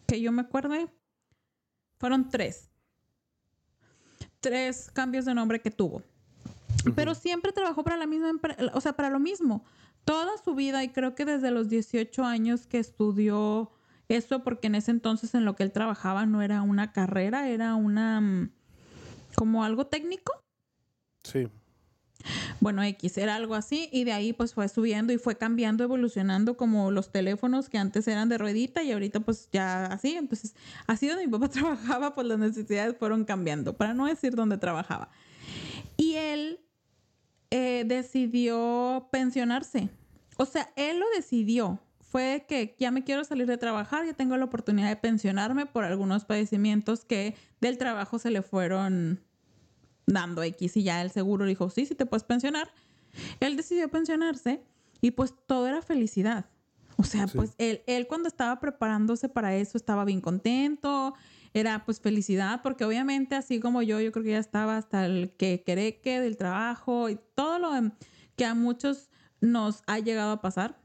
[0.07, 0.87] que yo me acuerde,
[1.97, 2.69] fueron tres
[4.45, 6.03] tres cambios de nombre que tuvo.
[6.95, 9.65] Pero siempre trabajó para la misma empresa, o sea, para lo mismo.
[10.03, 13.71] Toda su vida, y creo que desde los 18 años que estudió
[14.09, 17.75] eso, porque en ese entonces en lo que él trabajaba no era una carrera, era
[17.75, 18.51] una mm,
[19.35, 20.33] como algo técnico.
[21.23, 21.47] Sí.
[22.59, 26.57] Bueno, X era algo así y de ahí pues fue subiendo y fue cambiando, evolucionando
[26.57, 30.15] como los teléfonos que antes eran de ruedita y ahorita pues ya así.
[30.15, 30.55] Entonces,
[30.87, 35.09] así donde mi papá trabajaba, pues las necesidades fueron cambiando, para no decir dónde trabajaba.
[35.97, 36.59] Y él
[37.51, 39.89] eh, decidió pensionarse.
[40.37, 41.79] O sea, él lo decidió.
[42.09, 45.83] Fue que ya me quiero salir de trabajar, ya tengo la oportunidad de pensionarme por
[45.83, 49.21] algunos padecimientos que del trabajo se le fueron
[50.07, 52.71] dando X y ya el seguro dijo, sí, sí te puedes pensionar.
[53.39, 54.61] Él decidió pensionarse
[55.01, 56.45] y pues todo era felicidad.
[56.97, 61.13] O sea, pues él, él cuando estaba preparándose para eso estaba bien contento,
[61.53, 65.31] era pues felicidad, porque obviamente así como yo, yo creo que ya estaba hasta el
[65.37, 67.71] que quereque del trabajo y todo lo
[68.35, 69.09] que a muchos
[69.41, 70.77] nos ha llegado a pasar.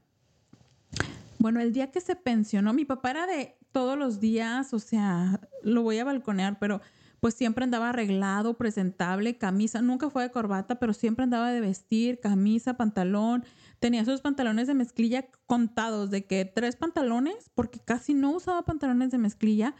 [1.41, 5.39] Bueno, el día que se pensionó, mi papá era de todos los días, o sea,
[5.63, 6.81] lo voy a balconear, pero
[7.19, 12.19] pues siempre andaba arreglado, presentable, camisa, nunca fue de corbata, pero siempre andaba de vestir,
[12.19, 13.43] camisa, pantalón.
[13.79, 19.09] Tenía sus pantalones de mezclilla contados, de que tres pantalones, porque casi no usaba pantalones
[19.09, 19.73] de mezclilla.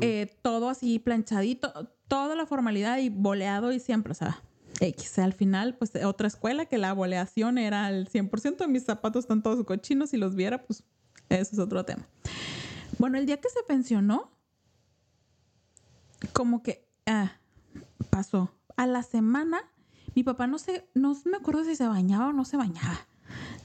[0.00, 4.42] Eh, todo así planchadito, toda la formalidad y boleado y siempre, o sea,
[4.80, 5.18] X.
[5.18, 9.42] Al final, pues otra escuela que la boleación era el 100% de mis zapatos están
[9.42, 10.82] todos cochinos y los viera, pues
[11.28, 12.08] eso es otro tema.
[12.98, 14.30] Bueno, el día que se pensionó,
[16.32, 17.32] como que ah,
[18.10, 18.50] pasó.
[18.76, 19.60] A la semana,
[20.14, 23.06] mi papá no sé, no me acuerdo si se bañaba o no se bañaba.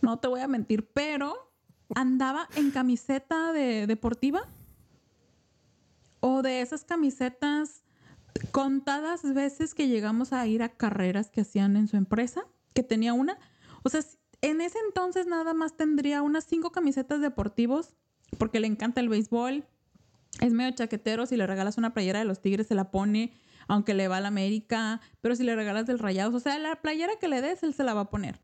[0.02, 1.52] No te voy a mentir, pero
[1.96, 4.48] andaba en camiseta de, deportiva
[6.20, 7.85] o de esas camisetas
[8.52, 13.14] contadas veces que llegamos a ir a carreras que hacían en su empresa, que tenía
[13.14, 13.38] una.
[13.84, 14.02] O sea,
[14.42, 17.96] en ese entonces nada más tendría unas cinco camisetas deportivos
[18.38, 19.66] porque le encanta el béisbol,
[20.42, 23.34] es medio chaquetero, si le regalas una playera de los Tigres se la pone,
[23.68, 26.82] aunque le va a la América, pero si le regalas del Rayados, o sea, la
[26.82, 28.42] playera que le des, él se la va a poner.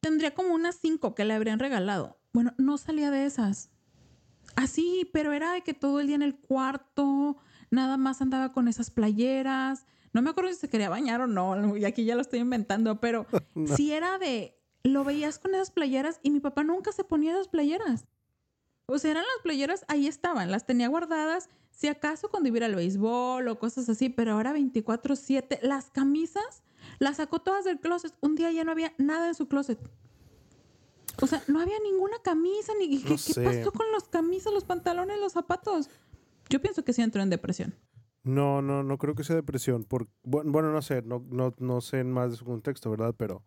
[0.00, 2.20] Tendría como unas cinco que le habrían regalado.
[2.32, 3.70] Bueno, no salía de esas.
[4.56, 7.36] Así, pero era de que todo el día en el cuarto,
[7.72, 9.86] nada más andaba con esas playeras.
[10.12, 13.00] No me acuerdo si se quería bañar o no, y aquí ya lo estoy inventando,
[13.00, 13.26] pero
[13.76, 17.48] si era de, lo veías con esas playeras y mi papá nunca se ponía esas
[17.48, 18.06] playeras.
[18.86, 22.74] O sea, eran las playeras, ahí estaban, las tenía guardadas, si acaso cuando iba al
[22.74, 26.62] béisbol o cosas así, pero ahora 24/7, las camisas
[26.98, 28.12] las sacó todas del closet.
[28.20, 29.78] Un día ya no había nada en su closet.
[31.20, 35.32] O sea, no había ninguna camisa, ni ¿qué, pasó con las camisas, los pantalones, los
[35.32, 35.88] zapatos?
[36.52, 37.74] Yo pienso que sí entró en depresión.
[38.24, 39.84] No, no, no creo que sea depresión.
[39.84, 43.14] Por, bueno, no sé, no, no, no sé más de su contexto, ¿verdad?
[43.16, 43.42] Pero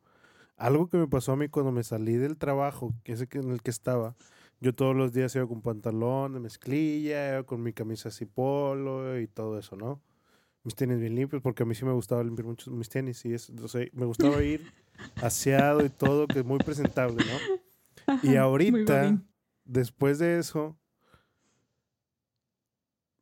[0.58, 3.62] algo que me pasó a mí cuando me salí del trabajo, que ese en el
[3.62, 4.16] que estaba,
[4.60, 9.28] yo todos los días iba con pantalón de mezclilla, con mi camisa así polo y
[9.28, 10.02] todo eso, ¿no?
[10.64, 13.36] Mis tenis bien limpios, porque a mí sí me gustaba limpiar mucho mis tenis y
[13.36, 14.66] es, o sea, me gustaba ir
[15.22, 18.20] aseado y todo, que es muy presentable, ¿no?
[18.24, 19.22] y ahorita,
[19.64, 20.76] después de eso,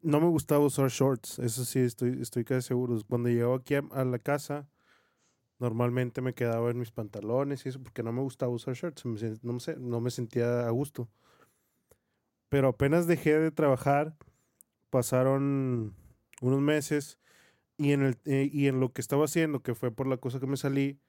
[0.04, 3.00] no me gustaba usar shorts, eso sí, estoy, estoy casi seguro.
[3.08, 4.68] Cuando llegaba aquí a, la casa,
[5.60, 9.06] normalmente me quedaba en mis pantalones y eso, porque no me gustaba usar shorts,
[9.44, 11.10] no, sé, no me sentía a gusto.
[12.50, 14.16] Pero apenas dejé de trabajar,
[14.90, 15.96] pasaron
[16.42, 17.18] unos meses
[17.78, 20.40] y en, el, eh, y en lo que estaba haciendo, que fue por la cosa
[20.40, 21.00] que me salí,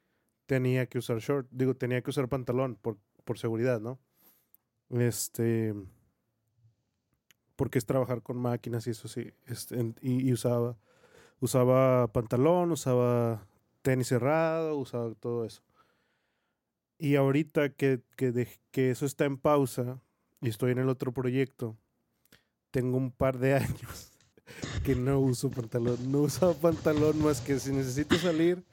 [0.47, 3.99] tenía que usar short, digo, tenía que usar pantalón por, por seguridad, ¿no?
[4.90, 5.74] Este
[7.57, 9.32] porque es trabajar con máquinas y eso sí.
[9.46, 10.76] Este, y, usaba,
[11.40, 13.46] usaba pantalón, usaba
[13.82, 15.62] tenis cerrado, usaba todo eso.
[16.98, 20.00] Y ahorita que, que, que eso está en pausa
[20.40, 21.76] y estoy en el otro proyecto,
[22.70, 24.12] tengo un par de años
[24.84, 26.11] que no uso pantalón.
[26.11, 28.64] No uso pantalón más que si necesito salir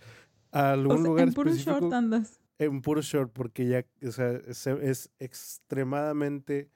[0.51, 2.39] a algún lugar en puro short andas.
[2.57, 6.69] En puro short, porque ya o sea, es extremadamente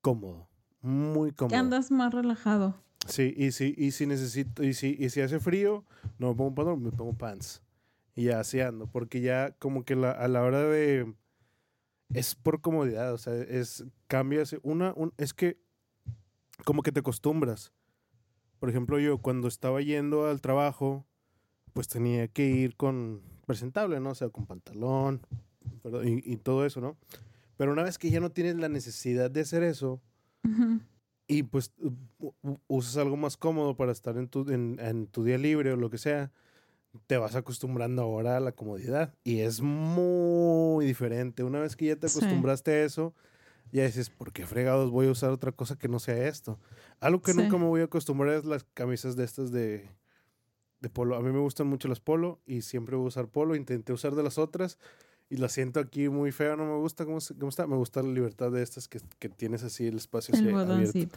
[0.00, 0.48] cómodo.
[0.86, 1.50] Muy cómodo.
[1.50, 2.76] Que andas más relajado.
[3.08, 5.84] Sí, y si, y si necesito, y si, y si hace frío,
[6.20, 7.60] no me pongo pantalón, me pongo pants.
[8.14, 11.12] Y ya así ando, porque ya como que la, a la hora de...
[12.14, 13.84] Es por comodidad, o sea, es...
[14.06, 15.58] Cambias, una, un, es que
[16.64, 17.72] como que te acostumbras.
[18.60, 21.04] Por ejemplo, yo cuando estaba yendo al trabajo,
[21.72, 24.10] pues tenía que ir con presentable, ¿no?
[24.10, 25.20] O sea, con pantalón
[26.04, 26.96] y, y todo eso, ¿no?
[27.56, 30.00] Pero una vez que ya no tienes la necesidad de hacer eso,
[31.28, 31.72] y pues
[32.68, 35.98] usas algo más cómodo para estar en tu, en, tu día libre o lo que
[35.98, 36.30] sea,
[37.06, 39.14] te vas acostumbrando ahora a la comodidad.
[39.24, 41.42] Y es muy diferente.
[41.42, 43.14] Una vez que ya te acostumbraste a eso,
[43.72, 46.58] ya dices, ¿por qué fregados voy a usar otra cosa que no sea esto?
[47.00, 49.90] Algo que nunca me voy a acostumbrar es las camisas de estas de,
[50.80, 51.16] de polo.
[51.16, 53.56] A mí me gustan mucho las polo y siempre voy a usar polo.
[53.56, 54.78] Intenté usar de las otras
[55.28, 58.10] y la siento aquí muy fea, no me gusta cómo, cómo está, me gusta la
[58.10, 61.16] libertad de estas que, que tienes así el espacio el botoncito.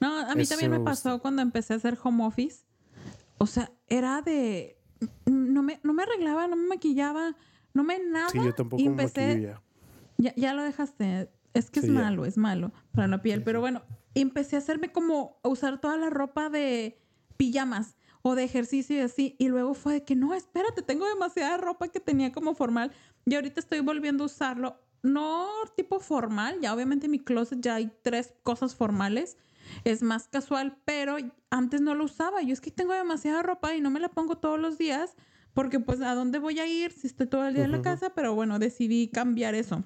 [0.00, 2.64] No, a mí también me, pasó cuando empecé a hacer home office.
[3.38, 4.78] O sea, era de
[5.26, 7.36] no me, no me arreglaba, no me maquillaba,
[7.72, 8.28] no me nada.
[8.30, 9.62] Sí, yo tampoco me maquillaba.
[10.18, 11.30] Ya, ya lo dejaste.
[11.54, 13.42] Es que es malo, es malo para la piel.
[13.42, 13.82] Pero bueno,
[14.14, 16.98] empecé a hacerme como a usar toda la ropa de
[17.38, 17.96] pijamas
[18.28, 19.36] o de ejercicio y así.
[19.38, 22.90] Y luego fue de que no, espérate, tengo demasiada ropa que tenía como formal.
[23.24, 24.80] Y ahorita estoy volviendo a usarlo.
[25.04, 25.46] No
[25.76, 29.36] tipo formal, ya obviamente en mi closet ya hay tres cosas formales.
[29.84, 31.18] Es más casual, pero
[31.50, 32.42] antes no lo usaba.
[32.42, 35.14] Yo es que tengo demasiada ropa y no me la pongo todos los días
[35.54, 38.10] porque pues a dónde voy a ir si estoy todo el día en la casa,
[38.10, 39.84] pero bueno, decidí cambiar eso.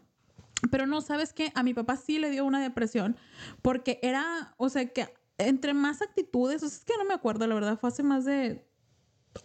[0.70, 1.52] Pero no, ¿sabes qué?
[1.54, 3.16] A mi papá sí le dio una depresión
[3.60, 5.12] porque era, o sea, que
[5.48, 8.66] entre más actitudes, es que no me acuerdo, la verdad, fue hace más de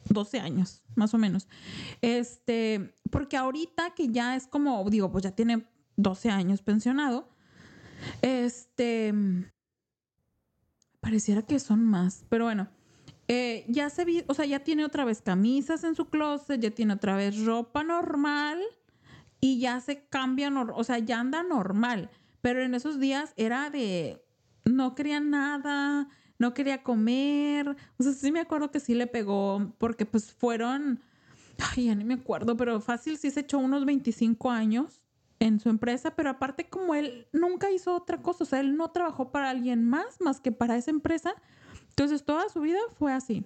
[0.09, 1.47] 12 años, más o menos.
[2.01, 5.67] Este, porque ahorita que ya es como, digo, pues ya tiene
[5.97, 7.29] 12 años pensionado,
[8.21, 9.13] este,
[10.99, 12.67] pareciera que son más, pero bueno,
[13.27, 16.71] eh, ya se vi, o sea, ya tiene otra vez camisas en su closet, ya
[16.71, 18.61] tiene otra vez ropa normal
[19.39, 22.09] y ya se cambia, o sea, ya anda normal,
[22.41, 24.24] pero en esos días era de,
[24.65, 26.07] no quería nada,
[26.37, 27.75] no quería comer.
[27.97, 31.01] O sea, sí me acuerdo que sí le pegó porque pues fueron,
[31.75, 35.01] ay, ya ni me acuerdo, pero fácil sí se echó unos 25 años
[35.39, 38.89] en su empresa, pero aparte como él nunca hizo otra cosa, o sea, él no
[38.91, 41.33] trabajó para alguien más más que para esa empresa.
[41.89, 43.45] Entonces toda su vida fue así.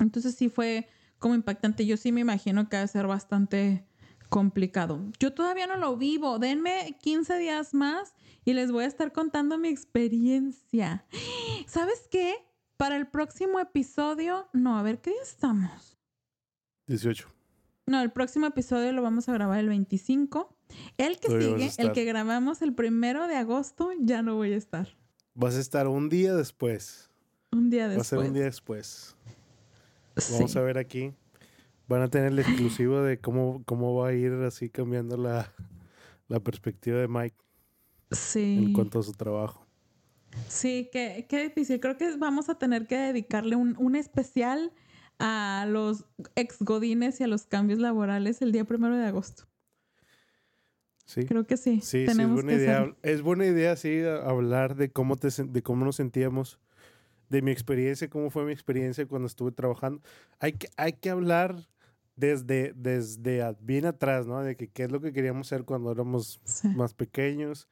[0.00, 1.86] Entonces sí fue como impactante.
[1.86, 3.86] Yo sí me imagino que va a ser bastante
[4.30, 5.00] complicado.
[5.18, 6.38] Yo todavía no lo vivo.
[6.38, 8.14] Denme 15 días más
[8.46, 11.04] y les voy a estar contando mi experiencia.
[11.66, 12.36] ¿Sabes qué?
[12.78, 15.98] Para el próximo episodio, no, a ver, ¿qué día estamos?
[16.86, 17.28] 18.
[17.86, 20.56] No, el próximo episodio lo vamos a grabar el 25.
[20.96, 24.88] El que sigue, el que grabamos el primero de agosto, ya no voy a estar.
[25.34, 27.10] Vas a estar un día después.
[27.52, 27.98] Un día después.
[27.98, 29.16] Va a ser un día después.
[30.32, 31.12] Vamos a ver aquí.
[31.90, 35.52] Van a tener el exclusivo de cómo, cómo va a ir así cambiando la,
[36.44, 37.36] perspectiva de Mike.
[38.12, 38.62] Sí.
[38.64, 39.66] En cuanto a su trabajo.
[40.46, 41.80] Sí, qué, qué difícil.
[41.80, 44.72] Creo que vamos a tener que dedicarle un, un especial
[45.18, 46.04] a los
[46.36, 49.48] ex godines y a los cambios laborales el día primero de agosto.
[51.06, 51.24] Sí.
[51.24, 51.80] Creo que sí.
[51.82, 52.94] Sí, es buena idea.
[53.02, 56.60] Es buena idea, sí, hablar de cómo, te, de cómo nos sentíamos,
[57.30, 60.00] de mi experiencia, cómo fue mi experiencia cuando estuve trabajando.
[60.38, 61.66] Hay que, hay que hablar
[62.20, 64.42] desde, desde bien atrás, ¿no?
[64.42, 66.40] De que qué es lo que queríamos ser cuando éramos
[66.76, 67.68] más pequeños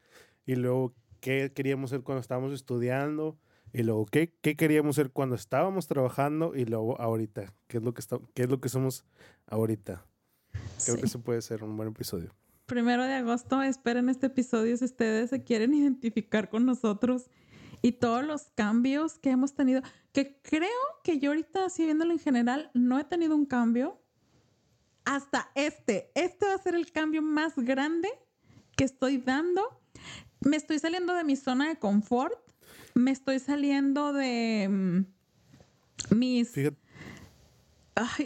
[0.47, 3.39] y luego qué queríamos ser cuando estábamos estudiando
[3.73, 6.55] y luego, ¿qué, ¿qué, queríamos ser cuando estábamos trabajando?
[6.55, 7.53] Y luego, ahorita.
[7.67, 9.05] ¿Qué es lo que, está, qué es lo que somos
[9.47, 10.07] ahorita?
[10.85, 12.35] Creo que eso puede ser un buen episodio.
[12.65, 17.29] Primero de agosto, esperen este episodio si ustedes se quieren identificar con nosotros
[17.83, 19.83] y todos los cambios que hemos tenido.
[20.13, 20.71] Que creo
[21.05, 24.01] que yo ahorita, así viéndolo en general, no he tenido un cambio
[25.09, 26.11] hasta este.
[26.15, 28.09] Este va a ser el cambio más grande
[28.77, 29.63] que estoy dando.
[30.41, 32.49] Me estoy saliendo de mi zona de confort
[32.99, 36.53] me estoy saliendo de mm, mis...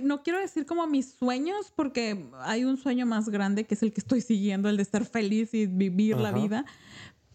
[0.03, 3.93] no quiero decir como mis sueños, porque hay un sueño más grande que es el
[3.93, 6.65] que estoy siguiendo, el de estar feliz y vivir la vida,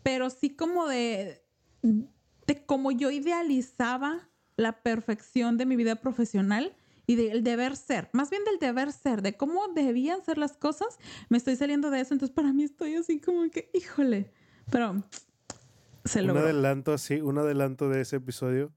[0.04, 1.44] pero sí como de,
[1.82, 6.76] de cómo yo idealizaba la perfección de mi vida profesional
[7.08, 11.00] y del deber ser, más bien del deber ser, de cómo debían ser las cosas,
[11.30, 14.32] me estoy saliendo de eso, entonces para mí estoy así como que, híjole,
[14.70, 14.92] pero
[16.16, 18.74] un adelanto así, un adelanto de ese episodio.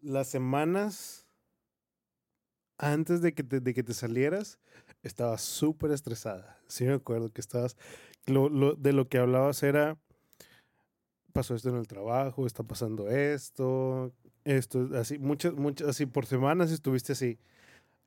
[0.00, 1.26] Las semanas
[2.78, 4.60] antes de que te, de que te salieras,
[5.02, 6.60] estabas súper estresada.
[6.68, 7.76] Sí me acuerdo que estabas...
[8.26, 9.98] Lo, de lo que hablabas era,
[11.32, 14.12] pasó esto en el trabajo, está pasando esto,
[14.46, 17.38] esto, así, muchas, muchas, así por semanas estuviste así.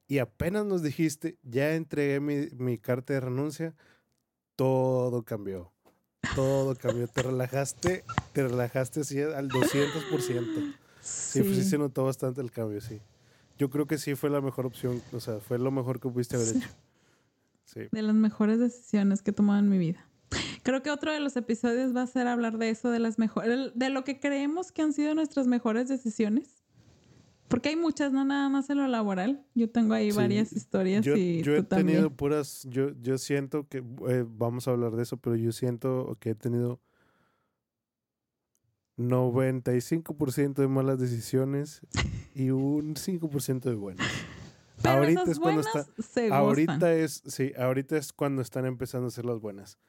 [0.08, 3.76] Y apenas nos dijiste, ya entregué mi, mi carta de renuncia,
[4.56, 5.72] todo cambió.
[6.36, 7.08] Todo cambió.
[7.08, 10.76] Te relajaste, te relajaste así al 200%.
[11.02, 13.02] Sí, sí, sí se notó bastante el cambio, sí.
[13.58, 16.38] Yo creo que sí fue la mejor opción, o sea, fue lo mejor que pudiste
[16.38, 16.70] haber hecho.
[17.66, 17.82] Sí.
[17.92, 20.09] De las mejores decisiones que he tomado en mi vida.
[20.64, 23.72] Creo que otro de los episodios va a ser hablar de eso, de las mejores,
[23.76, 26.64] de lo que creemos que han sido nuestras mejores decisiones.
[27.48, 29.44] Porque hay muchas, no nada más en lo laboral.
[29.56, 33.80] Yo tengo ahí varias historias yo, y yo he tenido puras, yo, yo siento que,
[34.08, 36.80] eh, vamos a hablar de eso, pero yo siento que he tenido
[38.98, 41.82] 95% de malas decisiones
[42.36, 44.08] y un 5% de buenas.
[44.84, 45.88] ahorita es cuando está,
[46.32, 49.80] ahorita es, sí, ahorita es cuando están empezando a ser las buenas.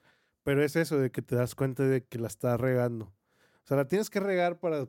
[0.43, 3.07] Pero es eso de que te das cuenta de que la estás regando.
[3.07, 4.89] O sea, la tienes que regar para,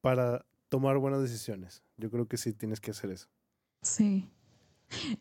[0.00, 1.82] para tomar buenas decisiones.
[1.96, 3.28] Yo creo que sí tienes que hacer eso.
[3.82, 4.30] Sí.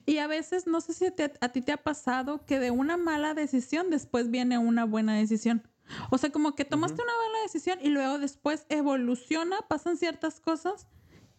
[0.06, 3.34] Y a veces, no sé si a ti te ha pasado que de una mala
[3.34, 5.68] decisión después viene una buena decisión.
[6.10, 10.88] O sea, como que tomaste una mala decisión y luego después evoluciona, pasan ciertas cosas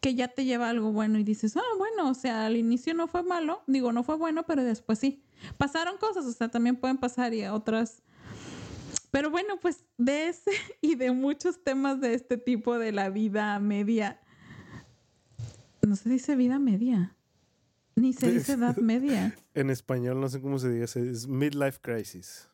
[0.00, 2.94] que ya te lleva a algo bueno y dices, ah, bueno, o sea, al inicio
[2.94, 5.22] no fue malo, digo, no fue bueno, pero después sí.
[5.58, 8.02] Pasaron cosas, o sea, también pueden pasar y otras
[9.10, 10.50] pero bueno, pues de ese
[10.80, 14.20] y de muchos temas de este tipo de la vida media,
[15.86, 17.16] no se dice vida media,
[17.96, 19.34] ni se dice edad media.
[19.54, 22.48] En español no sé cómo se dice, es midlife crisis.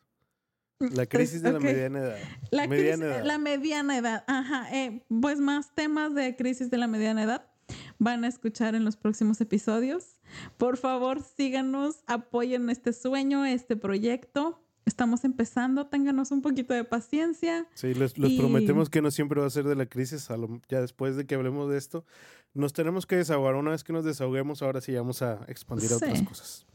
[0.79, 2.17] La mm, crisis de la mediana edad.
[2.51, 3.25] La, mediana edad.
[3.25, 4.67] la mediana edad, ajá.
[4.75, 7.47] Eh, pues más temas de crisis de la mediana edad
[7.97, 10.21] van a escuchar en los próximos episodios.
[10.57, 14.63] Por favor, síganos, apoyen este sueño, este proyecto.
[14.87, 17.67] Estamos empezando, ténganos un poquito de paciencia.
[17.73, 20.29] Sí, les, prometemos que no siempre va a ser de la crisis.
[20.69, 22.05] ya después de que hablemos de esto,
[22.53, 23.55] nos tenemos que desahogar.
[23.55, 26.65] Una vez que nos desahoguemos, ahora sí vamos a expandir a otras cosas.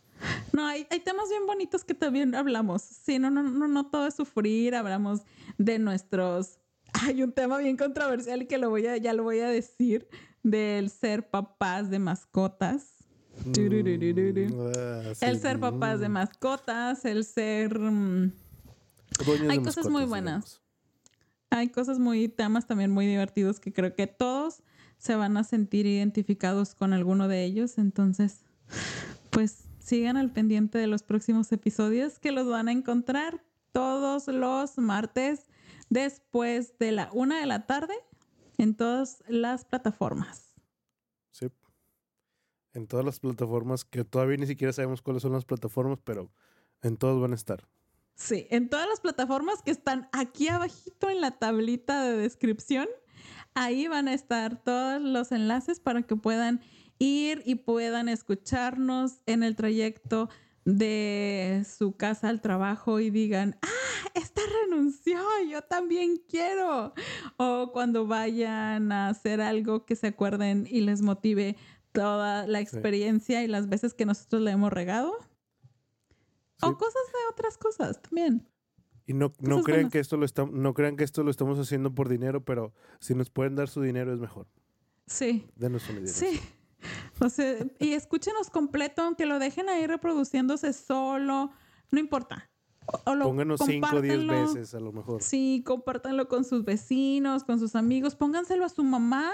[0.52, 2.82] No, hay, hay, temas bien bonitos que también hablamos.
[2.82, 4.74] Sí, no, no, no, no todo es sufrir.
[4.74, 5.22] Hablamos
[5.56, 6.58] de nuestros.
[6.92, 10.06] Hay un tema bien controversial y que lo voy a, ya lo voy a decir,
[10.42, 12.91] del ser papás de mascotas.
[13.44, 17.78] Mm, ah, el ser papás de mascotas, el ser...
[17.78, 18.32] Mm,
[19.48, 20.60] hay cosas muy buenas.
[21.50, 24.62] Hay cosas muy, temas también muy divertidos que creo que todos
[24.98, 27.78] se van a sentir identificados con alguno de ellos.
[27.78, 28.44] Entonces,
[29.30, 34.78] pues sigan al pendiente de los próximos episodios que los van a encontrar todos los
[34.78, 35.46] martes
[35.90, 37.94] después de la una de la tarde
[38.58, 40.51] en todas las plataformas.
[42.74, 46.30] En todas las plataformas, que todavía ni siquiera sabemos cuáles son las plataformas, pero
[46.82, 47.68] en todos van a estar.
[48.14, 52.88] Sí, en todas las plataformas que están aquí abajito en la tablita de descripción,
[53.54, 56.60] ahí van a estar todos los enlaces para que puedan
[56.98, 60.28] ir y puedan escucharnos en el trayecto
[60.64, 65.18] de su casa al trabajo y digan, ah, esta renunció,
[65.50, 66.94] yo también quiero.
[67.36, 71.56] O cuando vayan a hacer algo que se acuerden y les motive
[71.92, 75.12] toda la experiencia y las veces que nosotros le hemos regado.
[76.62, 78.48] O cosas de otras cosas también.
[79.06, 81.92] Y no, no crean que esto lo estamos, no crean que esto lo estamos haciendo
[81.94, 84.46] por dinero, pero si nos pueden dar su dinero es mejor.
[85.06, 85.46] Sí.
[85.56, 86.12] Denos su dinero.
[86.12, 86.40] Sí.
[87.20, 91.52] O sea, y escúchenos completo, aunque lo dejen ahí reproduciéndose solo,
[91.92, 92.50] no importa.
[92.86, 95.22] O Pónganos 5 o 10 veces a lo mejor.
[95.22, 99.32] Sí, compártanlo con sus vecinos, con sus amigos, pónganselo a su mamá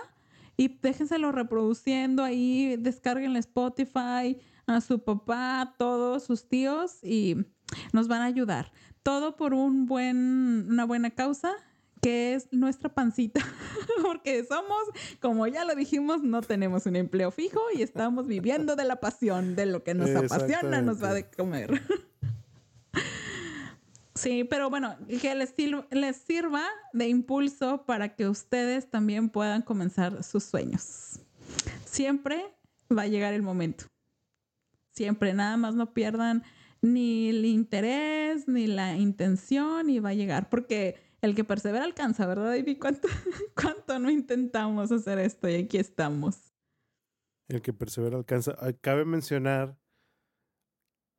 [0.58, 4.36] y déjenselo reproduciendo ahí, descarguen Spotify,
[4.66, 7.36] a su papá, a todos sus tíos y
[7.92, 8.72] nos van a ayudar.
[9.02, 11.54] Todo por un buen, una buena causa
[12.02, 13.40] que es nuestra pancita,
[14.02, 14.82] porque somos,
[15.20, 19.56] como ya lo dijimos, no tenemos un empleo fijo y estamos viviendo de la pasión,
[19.56, 21.80] de lo que nos apasiona, nos va de comer.
[24.18, 25.54] Sí, pero bueno, que les,
[25.92, 31.20] les sirva de impulso para que ustedes también puedan comenzar sus sueños.
[31.84, 32.44] Siempre
[32.90, 33.84] va a llegar el momento.
[34.90, 36.42] Siempre, nada más no pierdan
[36.82, 42.26] ni el interés, ni la intención y va a llegar, porque el que persevera alcanza,
[42.26, 42.78] ¿verdad, David?
[42.80, 43.06] ¿Cuánto,
[43.54, 46.52] ¿Cuánto no intentamos hacer esto y aquí estamos?
[47.46, 48.56] El que persevera alcanza.
[48.58, 49.78] Ah, cabe mencionar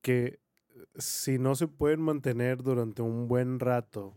[0.02, 0.42] que
[1.00, 4.16] si no se pueden mantener durante un buen rato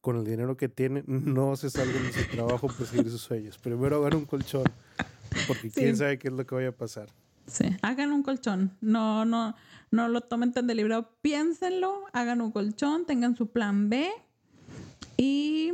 [0.00, 3.58] con el dinero que tienen, no se salgan de su trabajo por seguir sus sueños.
[3.58, 4.64] Primero hagan un colchón,
[5.46, 7.08] porque quién sabe qué es lo que vaya a pasar.
[7.46, 8.76] Sí, hagan un colchón.
[8.80, 9.54] No, no,
[9.90, 11.10] no lo tomen tan deliberado.
[11.20, 14.10] Piénsenlo, hagan un colchón, tengan su plan B.
[15.16, 15.72] Y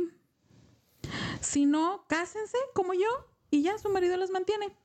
[1.39, 3.09] si no, cásense como yo
[3.49, 4.75] y ya su marido los mantiene.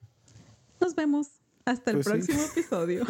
[0.80, 1.28] Nos vemos.
[1.66, 3.04] Hasta el pues próximo episodio.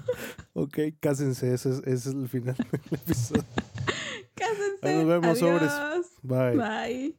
[0.54, 3.44] ok, cásense, ese es, el final del episodio.
[4.34, 4.94] cásense.
[4.94, 5.38] nos vemos, Adiós.
[5.38, 5.72] sobres.
[6.22, 6.56] Bye.
[6.56, 7.18] Bye.